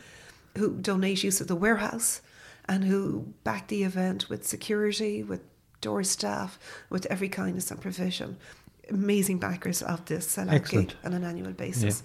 who 0.58 0.76
donate 0.76 1.24
use 1.24 1.40
of 1.40 1.48
the 1.48 1.56
warehouse 1.56 2.22
and 2.68 2.84
who 2.84 3.34
back 3.44 3.68
the 3.68 3.84
event 3.84 4.30
with 4.30 4.46
security, 4.46 5.24
with 5.24 5.42
door 5.80 6.04
staff, 6.04 6.60
with 6.90 7.06
every 7.06 7.30
kindness 7.30 7.72
and 7.72 7.80
provision. 7.80 8.38
Amazing 8.90 9.40
backers 9.40 9.82
of 9.82 10.06
this 10.06 10.38
Excellent. 10.38 10.96
on 11.04 11.14
an 11.14 11.24
annual 11.24 11.52
basis. 11.52 12.04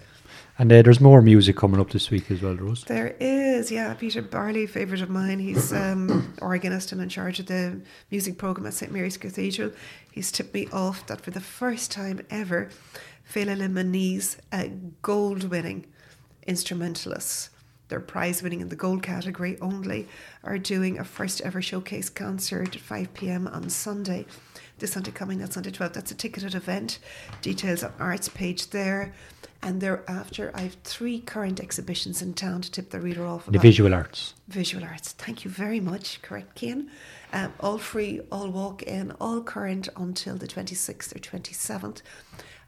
And 0.58 0.70
uh, 0.72 0.82
there's 0.82 1.00
more 1.00 1.22
music 1.22 1.56
coming 1.56 1.80
up 1.80 1.90
this 1.90 2.10
week 2.10 2.30
as 2.30 2.42
well, 2.42 2.54
Rose. 2.54 2.84
There 2.84 3.16
is, 3.18 3.70
yeah, 3.70 3.94
Peter 3.94 4.20
Barley, 4.22 4.66
favourite 4.66 5.02
of 5.02 5.08
mine. 5.08 5.38
He's 5.38 5.72
um, 5.84 6.34
organist 6.42 6.92
and 6.92 7.00
in 7.00 7.08
charge 7.08 7.40
of 7.40 7.46
the 7.46 7.80
music 8.10 8.38
programme 8.38 8.66
at 8.66 8.74
St 8.74 8.92
Mary's 8.92 9.16
Cathedral. 9.16 9.72
He's 10.10 10.30
tipped 10.30 10.54
me 10.54 10.68
off 10.72 11.06
that 11.06 11.20
for 11.20 11.30
the 11.30 11.40
first 11.40 11.90
time 11.90 12.20
ever, 12.30 12.68
Féile 13.32 13.56
Luimní's 13.56 14.38
uh, 14.52 14.66
gold 15.00 15.44
winning 15.44 15.86
instrumentalists, 16.46 17.50
they're 17.92 18.00
prize 18.00 18.42
winning 18.42 18.62
in 18.62 18.70
the 18.70 18.74
gold 18.74 19.02
category 19.02 19.58
only, 19.60 20.08
are 20.42 20.56
doing 20.56 20.98
a 20.98 21.04
first 21.04 21.42
ever 21.42 21.60
showcase 21.60 22.08
concert 22.08 22.74
at 22.74 22.80
5 22.80 23.12
pm 23.12 23.46
on 23.46 23.68
Sunday. 23.68 24.24
This 24.78 24.92
Sunday 24.92 25.10
coming, 25.10 25.36
that's 25.36 25.52
Sunday 25.52 25.72
12th. 25.72 25.92
That's 25.92 26.10
a 26.10 26.14
ticketed 26.14 26.54
event. 26.54 27.00
Details 27.42 27.84
on 27.84 27.92
Arts 28.00 28.30
page 28.30 28.70
there. 28.70 29.12
And 29.62 29.82
thereafter, 29.82 30.50
I 30.54 30.62
have 30.62 30.76
three 30.84 31.20
current 31.20 31.60
exhibitions 31.60 32.22
in 32.22 32.32
town 32.32 32.62
to 32.62 32.70
tip 32.70 32.88
the 32.88 32.98
reader 32.98 33.26
off 33.26 33.44
The 33.44 33.58
visual 33.58 33.92
arts. 33.92 34.32
Visual 34.48 34.84
arts. 34.84 35.12
Thank 35.12 35.44
you 35.44 35.50
very 35.50 35.78
much. 35.78 36.22
Correct, 36.22 36.58
Cian. 36.58 36.90
Um, 37.34 37.52
all 37.60 37.76
free, 37.76 38.22
all 38.32 38.48
walk 38.48 38.82
in, 38.84 39.12
all 39.20 39.42
current 39.42 39.90
until 39.96 40.36
the 40.36 40.48
26th 40.48 41.14
or 41.14 41.18
27th. 41.18 42.00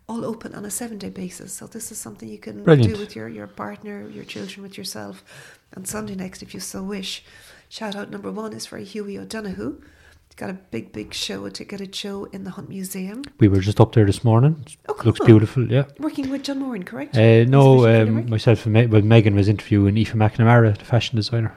All 0.07 0.25
open 0.25 0.55
on 0.55 0.65
a 0.67 0.71
seven 0.71 0.99
day 0.99 1.09
basis. 1.09 1.53
So, 1.55 1.67
this 1.67 1.91
is 1.91 1.99
something 1.99 2.29
you 2.29 2.39
can 2.39 2.63
Brilliant. 2.63 2.95
do 2.95 3.01
with 3.01 3.17
your, 3.17 3.29
your 3.29 3.47
partner, 3.47 4.07
your 4.09 4.25
children, 4.25 4.63
with 4.63 4.77
yourself. 4.77 5.25
And 5.73 5.89
Sunday 5.89 6.15
next, 6.15 6.43
if 6.43 6.53
you 6.53 6.61
so 6.61 6.83
wish. 6.83 7.25
Shout 7.69 7.97
out 7.97 8.11
number 8.11 8.31
one 8.31 8.53
is 8.53 8.67
for 8.67 8.77
Hughie 8.79 9.19
O'Donoghue. 9.19 9.81
He's 10.29 10.35
got 10.37 10.51
a 10.51 10.55
big, 10.55 10.93
big 10.93 11.15
show, 11.15 11.45
a 11.47 11.51
ticketed 11.51 11.95
show 11.95 12.25
in 12.27 12.45
the 12.45 12.51
Hunt 12.51 12.69
Museum. 12.69 13.23
We 13.39 13.49
were 13.49 13.61
just 13.61 13.81
up 13.81 13.93
there 13.95 14.05
this 14.05 14.23
morning. 14.25 14.67
Oh, 14.89 14.95
cool. 14.95 15.07
Looks 15.07 15.25
beautiful, 15.25 15.71
yeah. 15.71 15.85
Working 15.99 16.29
with 16.29 16.43
John 16.43 16.59
Moran, 16.59 16.83
correct? 16.83 17.17
Uh, 17.17 17.45
no, 17.45 17.87
um, 17.87 18.29
myself 18.29 18.67
and 18.67 18.75
Me- 18.75 18.87
well, 18.87 19.03
Megan 19.03 19.35
was 19.35 19.49
interviewing 19.49 19.97
Aoife 19.97 20.13
McNamara, 20.15 20.77
the 20.77 20.85
fashion 20.85 21.17
designer, 21.17 21.55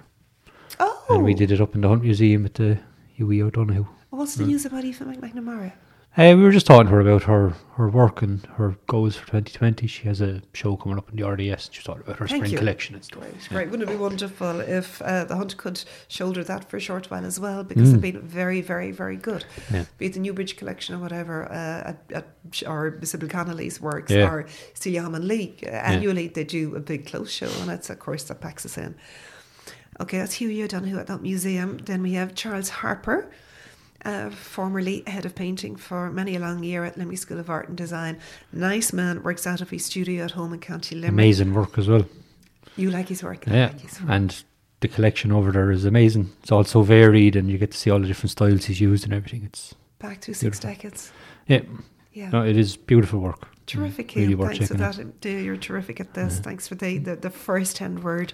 oh, 0.79 1.05
and 1.09 1.23
we 1.23 1.33
did 1.33 1.51
it 1.51 1.59
up 1.59 1.75
in 1.75 1.81
the 1.81 1.87
Hunt 1.89 2.03
Museum 2.03 2.45
at 2.45 2.53
the 2.53 2.79
Hughie 3.15 3.41
O'Donoghue. 3.41 3.87
What's 4.09 4.35
the 4.35 4.45
news 4.45 4.65
about 4.65 4.85
Aoife 4.85 4.99
McNamara? 4.99 5.73
Uh, 6.17 6.35
we 6.35 6.41
were 6.41 6.51
just 6.51 6.65
talking 6.65 6.87
to 6.87 6.91
her 6.93 6.99
about 7.01 7.23
her, 7.23 7.53
her 7.75 7.87
work 7.89 8.23
and 8.23 8.43
her 8.55 8.75
goals 8.87 9.15
for 9.15 9.27
2020. 9.27 9.85
She 9.85 10.07
has 10.07 10.19
a 10.19 10.41
show 10.51 10.75
coming 10.75 10.97
up 10.97 11.07
in 11.11 11.15
the 11.15 11.23
RDS. 11.29 11.67
and 11.67 11.75
She 11.75 11.83
talked 11.83 12.01
about 12.01 12.17
her 12.17 12.27
Thank 12.27 12.39
spring 12.45 12.51
you. 12.53 12.57
collection 12.57 12.95
and 12.95 13.03
stuff. 13.03 13.19
Great, 13.19 13.49
great. 13.49 13.69
Wouldn't 13.69 13.87
it 13.87 13.93
be 13.93 13.99
wonderful 13.99 14.59
if 14.61 14.99
uh, 15.03 15.25
the 15.25 15.35
hunt 15.35 15.55
could 15.57 15.83
shoulder 16.07 16.43
that 16.43 16.67
for 16.71 16.77
a 16.77 16.79
short 16.79 17.11
while 17.11 17.23
as 17.23 17.39
well? 17.39 17.63
Because 17.63 17.91
they've 17.91 18.01
been 18.01 18.21
very, 18.21 18.61
very, 18.61 18.91
very 18.91 19.15
good. 19.15 19.45
Mm. 19.67 19.73
Yeah. 19.73 19.85
Be 19.99 20.07
it 20.07 20.13
the 20.13 20.19
Newbridge 20.19 20.57
collection 20.57 20.95
or 20.95 20.97
whatever, 20.99 21.45
uh, 21.51 21.89
at, 21.91 22.01
at, 22.11 22.63
or 22.65 22.97
Sybil 23.03 23.27
Connolly's 23.29 23.79
works, 23.79 24.11
Yeah. 24.11 24.27
or 24.31 24.47
Steely 24.73 24.99
Lee. 25.19 25.55
Uh, 25.63 25.69
annually, 25.69 26.29
they 26.29 26.43
do 26.45 26.75
a 26.75 26.79
big 26.79 27.05
close 27.05 27.29
show, 27.31 27.49
and 27.61 27.69
it's, 27.69 27.91
of 27.91 27.99
course, 27.99 28.23
that 28.23 28.41
packs 28.41 28.65
us 28.65 28.75
in. 28.79 28.95
Okay, 29.99 30.17
that's 30.17 30.33
Hughie 30.33 30.63
O'Donoghue 30.63 30.97
at 30.97 31.05
that 31.07 31.21
museum. 31.21 31.77
Then 31.77 32.01
we 32.01 32.13
have 32.13 32.33
Charles 32.33 32.69
Harper. 32.69 33.29
Uh, 34.07 34.29
formerly 34.29 35.03
head 35.05 35.25
of 35.25 35.35
painting 35.35 35.75
for 35.75 36.09
many 36.09 36.37
a 36.37 36.39
long 36.39 36.63
year 36.63 36.85
at 36.85 36.97
Limerick 36.97 37.17
School 37.17 37.39
of 37.39 37.49
Art 37.49 37.67
and 37.67 37.77
Design. 37.77 38.17
Nice 38.53 38.93
man, 38.93 39.21
works 39.21 39.45
out 39.45 39.59
of 39.59 39.69
his 39.69 39.83
studio 39.83 40.23
at 40.23 40.31
home 40.31 40.53
in 40.53 40.59
County 40.61 40.95
Limerick. 40.95 41.11
Amazing 41.11 41.53
work 41.53 41.77
as 41.77 41.89
well. 41.89 42.05
You 42.77 42.89
like 42.89 43.09
his 43.09 43.21
work. 43.21 43.45
Yeah, 43.45 43.65
like 43.67 43.81
his 43.81 43.99
work. 43.99 44.09
and 44.09 44.43
the 44.79 44.87
collection 44.87 45.33
over 45.33 45.51
there 45.51 45.71
is 45.71 45.83
amazing. 45.83 46.31
It's 46.41 46.53
all 46.53 46.63
so 46.63 46.83
varied, 46.83 47.35
and 47.35 47.49
you 47.51 47.57
get 47.57 47.71
to 47.71 47.77
see 47.77 47.89
all 47.89 47.99
the 47.99 48.07
different 48.07 48.31
styles 48.31 48.63
he's 48.65 48.79
used 48.79 49.03
and 49.03 49.13
everything. 49.13 49.43
It's 49.43 49.75
Back 49.99 50.21
to 50.21 50.33
six 50.33 50.57
decades. 50.59 51.11
yeah, 51.47 51.63
Yeah. 52.13 52.29
no, 52.29 52.45
it 52.45 52.55
is 52.55 52.77
beautiful 52.77 53.19
work. 53.19 53.49
Terrific, 53.67 54.15
really 54.15 54.33
Thanks 54.33 54.69
for 54.69 54.75
that. 54.75 55.19
Dave, 55.19 55.45
You're 55.45 55.57
terrific 55.57 55.99
at 55.99 56.13
this. 56.13 56.39
Thanks 56.39 56.69
for 56.69 56.75
the, 56.75 56.97
the, 56.99 57.17
the 57.17 57.29
first 57.29 57.77
hand 57.79 58.01
word 58.01 58.31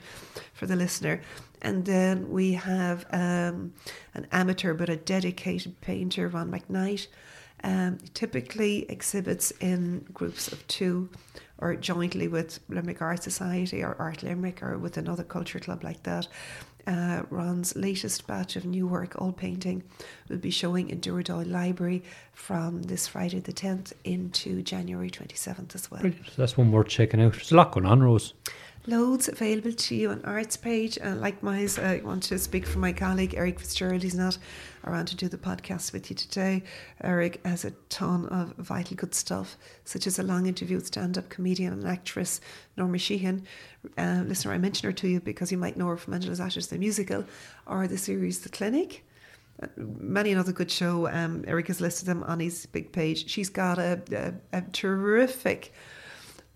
for 0.54 0.68
the 0.68 0.76
listener. 0.76 1.22
And 1.64 1.86
then 1.86 2.30
we 2.30 2.54
have 2.54 3.06
um, 3.12 3.74
an 4.14 4.28
amateur 4.32 4.76
but 4.76 4.90
a 4.90 4.96
dedicated 4.96 5.82
painter, 5.82 6.28
Ron 6.28 6.52
McKnight. 6.52 7.08
Um, 7.66 7.98
typically 8.14 8.86
exhibits 8.90 9.52
in 9.62 10.06
groups 10.14 10.52
of 10.52 10.68
two 10.68 11.10
or 11.60 11.78
jointly 11.78 12.28
with 12.28 12.60
Limerick 12.68 13.02
Art 13.02 13.24
Society 13.24 13.82
or 13.82 13.96
Art 13.98 14.22
Limerick 14.22 14.62
or 14.62 14.78
with 14.78 14.98
another 14.98 15.24
culture 15.24 15.60
club 15.60 15.82
like 15.82 16.04
that. 16.04 16.28
Uh, 16.86 17.24
Ron's 17.30 17.76
latest 17.76 18.28
batch 18.28 18.56
of 18.56 18.66
new 18.66 18.86
work, 18.88 19.16
all 19.22 19.32
painting, 19.32 19.84
will 20.28 20.38
be 20.38 20.50
showing 20.50 20.90
in 20.90 21.00
Dooradoyle 21.00 21.50
Library 21.50 22.04
from 22.34 22.84
this 22.84 23.08
Friday 23.08 23.40
the 23.40 23.54
10th 23.54 23.94
into 24.04 24.62
January 24.62 25.10
27th 25.10 25.76
as 25.76 25.90
well. 25.90 26.02
Brilliant. 26.02 26.26
So 26.28 26.34
that's 26.36 26.58
one 26.58 26.72
worth 26.72 26.90
checking 26.90 27.22
out. 27.22 27.34
There's 27.34 27.52
a 27.52 27.56
lot 27.56 27.72
going 27.72 27.86
on, 27.86 28.04
Rose. 28.04 28.34
Loads 28.86 29.30
available 29.30 29.72
to 29.72 29.96
you 29.96 30.10
on 30.10 30.22
Arts 30.26 30.58
page. 30.58 30.98
And 30.98 31.22
likewise, 31.22 31.80
I 31.80 32.02
want 32.04 32.22
to 32.24 32.38
speak 32.38 32.66
for 32.66 32.80
my 32.80 32.92
colleague 32.92 33.34
Eric 33.38 33.62
Fitzgerald. 33.62 34.04
He's 34.04 34.14
not 34.14 34.38
around 34.86 35.06
to 35.06 35.16
do 35.16 35.30
the 35.30 35.38
podcast 35.38 35.94
with 35.94 36.10
you 36.10 36.18
today. 36.18 36.64
Eric 37.02 37.40
has 37.46 37.64
a 37.64 37.72
ton 37.88 38.26
of 38.26 38.54
vital 38.58 38.98
good 38.98 39.16
stuff, 39.16 39.56
such 39.86 40.06
as 40.06 40.20
a 40.20 40.24
long 40.24 40.48
interview 40.48 40.76
with 40.76 40.88
stand 40.88 41.18
up 41.18 41.30
comedian 41.30 41.72
and 41.72 41.88
actress 41.88 42.42
Norma 42.76 42.98
Sheehan. 42.98 43.46
Uh, 43.98 44.24
listener, 44.28 44.52
I 44.52 44.58
mention 44.58 44.86
her 44.90 44.94
to 44.94 45.08
you 45.08 45.22
because 45.22 45.50
you 45.50 45.58
might 45.58 45.78
know 45.78 45.88
her 45.88 45.96
from 45.96 46.14
Angela's 46.14 46.42
Ashes, 46.42 46.68
the 46.68 46.78
musical, 46.78 47.24
or 47.66 47.88
the 47.88 47.98
series 47.98 48.42
The 48.42 48.50
Clinic. 48.50 49.06
Uh, 49.62 49.68
Many 49.78 50.34
another 50.34 50.52
good 50.52 50.70
show. 50.70 51.08
Um, 51.08 51.46
Eric 51.48 51.68
has 51.68 51.80
listed 51.80 52.06
them 52.06 52.22
on 52.24 52.42
his 52.42 52.66
big 52.66 52.92
page. 52.92 53.30
She's 53.30 53.48
got 53.50 53.80
a, 53.80 54.02
a, 54.12 54.58
a 54.58 54.62
terrific 54.74 55.72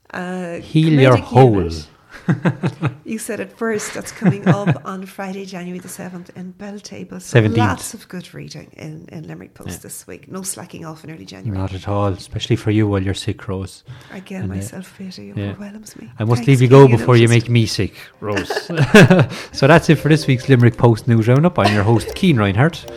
uh, 0.09 0.55
Heal 0.55 0.99
your 0.99 1.15
hole. 1.15 1.53
unit. 1.61 1.87
You 3.07 3.17
said 3.19 3.39
it 3.39 3.53
first. 3.57 3.93
That's 3.93 4.11
coming 4.11 4.45
up 4.49 4.81
on 4.85 5.05
Friday, 5.05 5.45
January 5.45 5.79
the 5.79 5.87
7th 5.87 6.35
in 6.35 6.53
Belltable. 6.53 7.21
So 7.21 7.41
17th. 7.41 7.55
lots 7.57 7.93
of 7.93 8.05
good 8.09 8.33
reading 8.33 8.69
in, 8.75 9.07
in 9.09 9.25
Limerick 9.25 9.53
Post 9.53 9.81
this 9.81 10.05
week. 10.05 10.29
No 10.29 10.41
slacking 10.41 10.83
off 10.85 11.05
in 11.05 11.11
early 11.11 11.23
January. 11.23 11.57
Not 11.57 11.73
at 11.73 11.87
all, 11.87 12.07
especially 12.07 12.57
for 12.57 12.69
you 12.71 12.85
while 12.85 13.01
you're 13.01 13.13
sick, 13.13 13.47
Rose. 13.47 13.85
Again, 14.11 14.43
And, 14.43 14.51
uh, 14.51 14.55
my 14.55 14.59
self 14.59 14.97
pity 14.97 15.31
yeah. 15.33 15.51
overwhelms 15.51 15.95
me. 15.95 16.11
I 16.19 16.25
must 16.25 16.39
Thanks, 16.39 16.47
leave 16.49 16.61
you 16.61 16.67
go 16.67 16.85
before 16.89 17.15
you 17.15 17.27
noticed. 17.29 17.45
make 17.47 17.49
me 17.49 17.65
sick, 17.65 17.95
Rose. 18.19 18.51
so 19.53 19.67
that's 19.67 19.89
it 19.89 19.95
for 19.95 20.09
this 20.09 20.27
week's 20.27 20.49
Limerick 20.49 20.75
Post 20.75 21.07
News 21.07 21.29
Roundup. 21.29 21.57
I'm 21.57 21.73
your 21.73 21.83
host, 21.83 22.13
Cian 22.17 22.35
Reinhardt. 22.37 22.91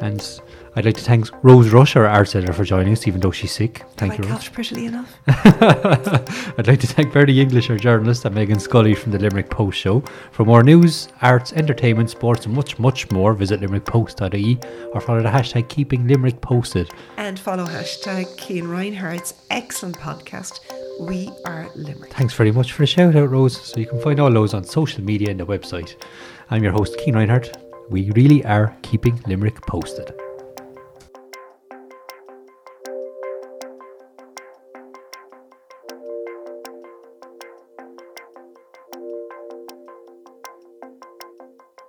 And 0.00 0.20
I'd 0.74 0.86
like 0.86 0.96
to 0.96 1.04
thank 1.04 1.28
Rose 1.44 1.68
Rush, 1.68 1.96
our 1.96 2.06
arts 2.06 2.34
editor, 2.34 2.54
for 2.54 2.64
joining 2.64 2.94
us, 2.94 3.06
even 3.06 3.20
though 3.20 3.30
she's 3.30 3.52
sick. 3.52 3.82
Thank 3.98 4.16
you, 4.16 4.24
Rose. 4.24 4.32
coughed 4.32 4.52
prettily 4.54 4.86
enough? 4.86 5.14
I'd 5.26 6.66
like 6.66 6.80
to 6.80 6.86
thank 6.86 7.12
Bertie 7.12 7.42
English, 7.42 7.68
our 7.68 7.76
journalist, 7.76 8.24
and 8.24 8.34
Megan 8.34 8.58
Scully 8.58 8.94
from 8.94 9.12
the 9.12 9.18
Limerick 9.18 9.50
Post 9.50 9.78
Show. 9.78 10.00
For 10.30 10.46
more 10.46 10.62
news, 10.62 11.08
arts, 11.20 11.52
entertainment, 11.52 12.08
sports, 12.08 12.46
and 12.46 12.54
much, 12.54 12.78
much 12.78 13.10
more, 13.10 13.34
visit 13.34 13.60
limerickpost.ie 13.60 14.58
or 14.94 15.00
follow 15.02 15.22
the 15.22 15.28
hashtag 15.28 15.68
Keeping 15.68 16.08
Limerick 16.08 16.40
Posted. 16.40 16.90
And 17.18 17.38
follow 17.38 17.66
hashtag 17.66 18.40
Cian 18.40 18.66
Reinhardt's 18.66 19.34
excellent 19.50 19.98
podcast, 19.98 20.60
We 21.00 21.30
Are 21.44 21.68
Limerick. 21.74 22.14
Thanks 22.14 22.32
very 22.32 22.50
much 22.50 22.72
for 22.72 22.82
the 22.82 22.86
shout 22.86 23.14
out, 23.14 23.28
Rose. 23.28 23.60
So 23.60 23.78
you 23.78 23.86
can 23.86 24.00
find 24.00 24.18
all 24.18 24.32
those 24.32 24.54
on 24.54 24.64
social 24.64 25.04
media 25.04 25.30
and 25.30 25.38
the 25.38 25.44
website. 25.44 25.96
I'm 26.50 26.62
your 26.62 26.72
host, 26.72 26.96
Cian 27.04 27.14
Reinhardt. 27.14 27.58
We 27.90 28.10
really 28.12 28.42
are 28.46 28.74
keeping 28.80 29.20
Limerick 29.26 29.60
posted. 29.66 30.14